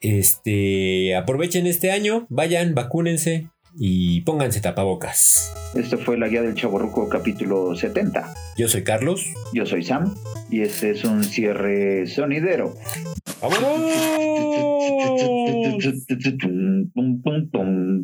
Este, 0.00 1.16
aprovechen 1.16 1.66
este 1.66 1.90
año, 1.90 2.26
vayan, 2.28 2.74
vacúnense 2.74 3.48
y 3.76 4.20
pónganse 4.22 4.60
tapabocas. 4.60 5.52
Esto 5.74 5.98
fue 5.98 6.18
la 6.18 6.28
guía 6.28 6.42
del 6.42 6.54
Chaborruco 6.54 7.08
capítulo 7.08 7.74
70. 7.74 8.34
Yo 8.56 8.68
soy 8.68 8.84
Carlos. 8.84 9.24
Yo 9.52 9.66
soy 9.66 9.82
Sam 9.82 10.14
y 10.50 10.60
este 10.60 10.90
es 10.90 11.04
un 11.04 11.24
cierre 11.24 12.06
sonidero. 12.06 12.74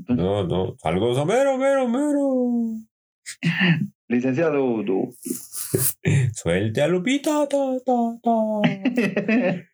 No, 0.09 0.47
no, 0.47 0.77
algo 0.83 1.15
somero, 1.15 1.57
mero, 1.57 1.89
mero. 1.89 2.75
Licenciado 4.09 4.83
Du. 4.83 5.15
Suelte 6.35 6.83
a 6.83 6.89
Lupita. 6.89 7.47
Ta, 7.49 7.79
ta, 7.85 8.19
ta. 8.23 9.63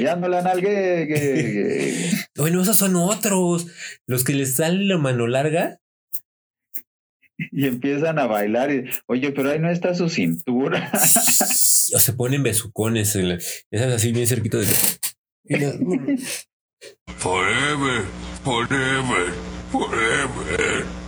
ya 0.00 0.16
no 0.16 0.28
la 0.28 0.42
nalgue. 0.42 1.94
Bueno, 2.36 2.62
esos 2.62 2.76
son 2.76 2.96
otros. 2.96 3.66
Los 4.06 4.24
que 4.24 4.32
les 4.34 4.56
sale 4.56 4.84
la 4.84 4.98
mano 4.98 5.26
larga. 5.26 5.78
Y 7.50 7.66
empiezan 7.66 8.18
a 8.18 8.26
bailar. 8.26 8.70
Y, 8.72 8.84
Oye, 9.06 9.32
pero 9.32 9.50
ahí 9.50 9.58
no 9.58 9.70
está 9.70 9.94
su 9.94 10.08
cintura. 10.08 10.90
o 11.94 11.98
se 11.98 12.12
ponen 12.12 12.42
besucones. 12.42 13.14
en 13.16 13.28
la- 13.30 13.38
Esas 13.70 13.92
así 13.92 14.12
bien 14.12 14.26
cerquita 14.26 14.58
de. 14.58 14.66
Forever, 17.18 18.02
forever, 18.44 19.32
forever. 19.70 21.01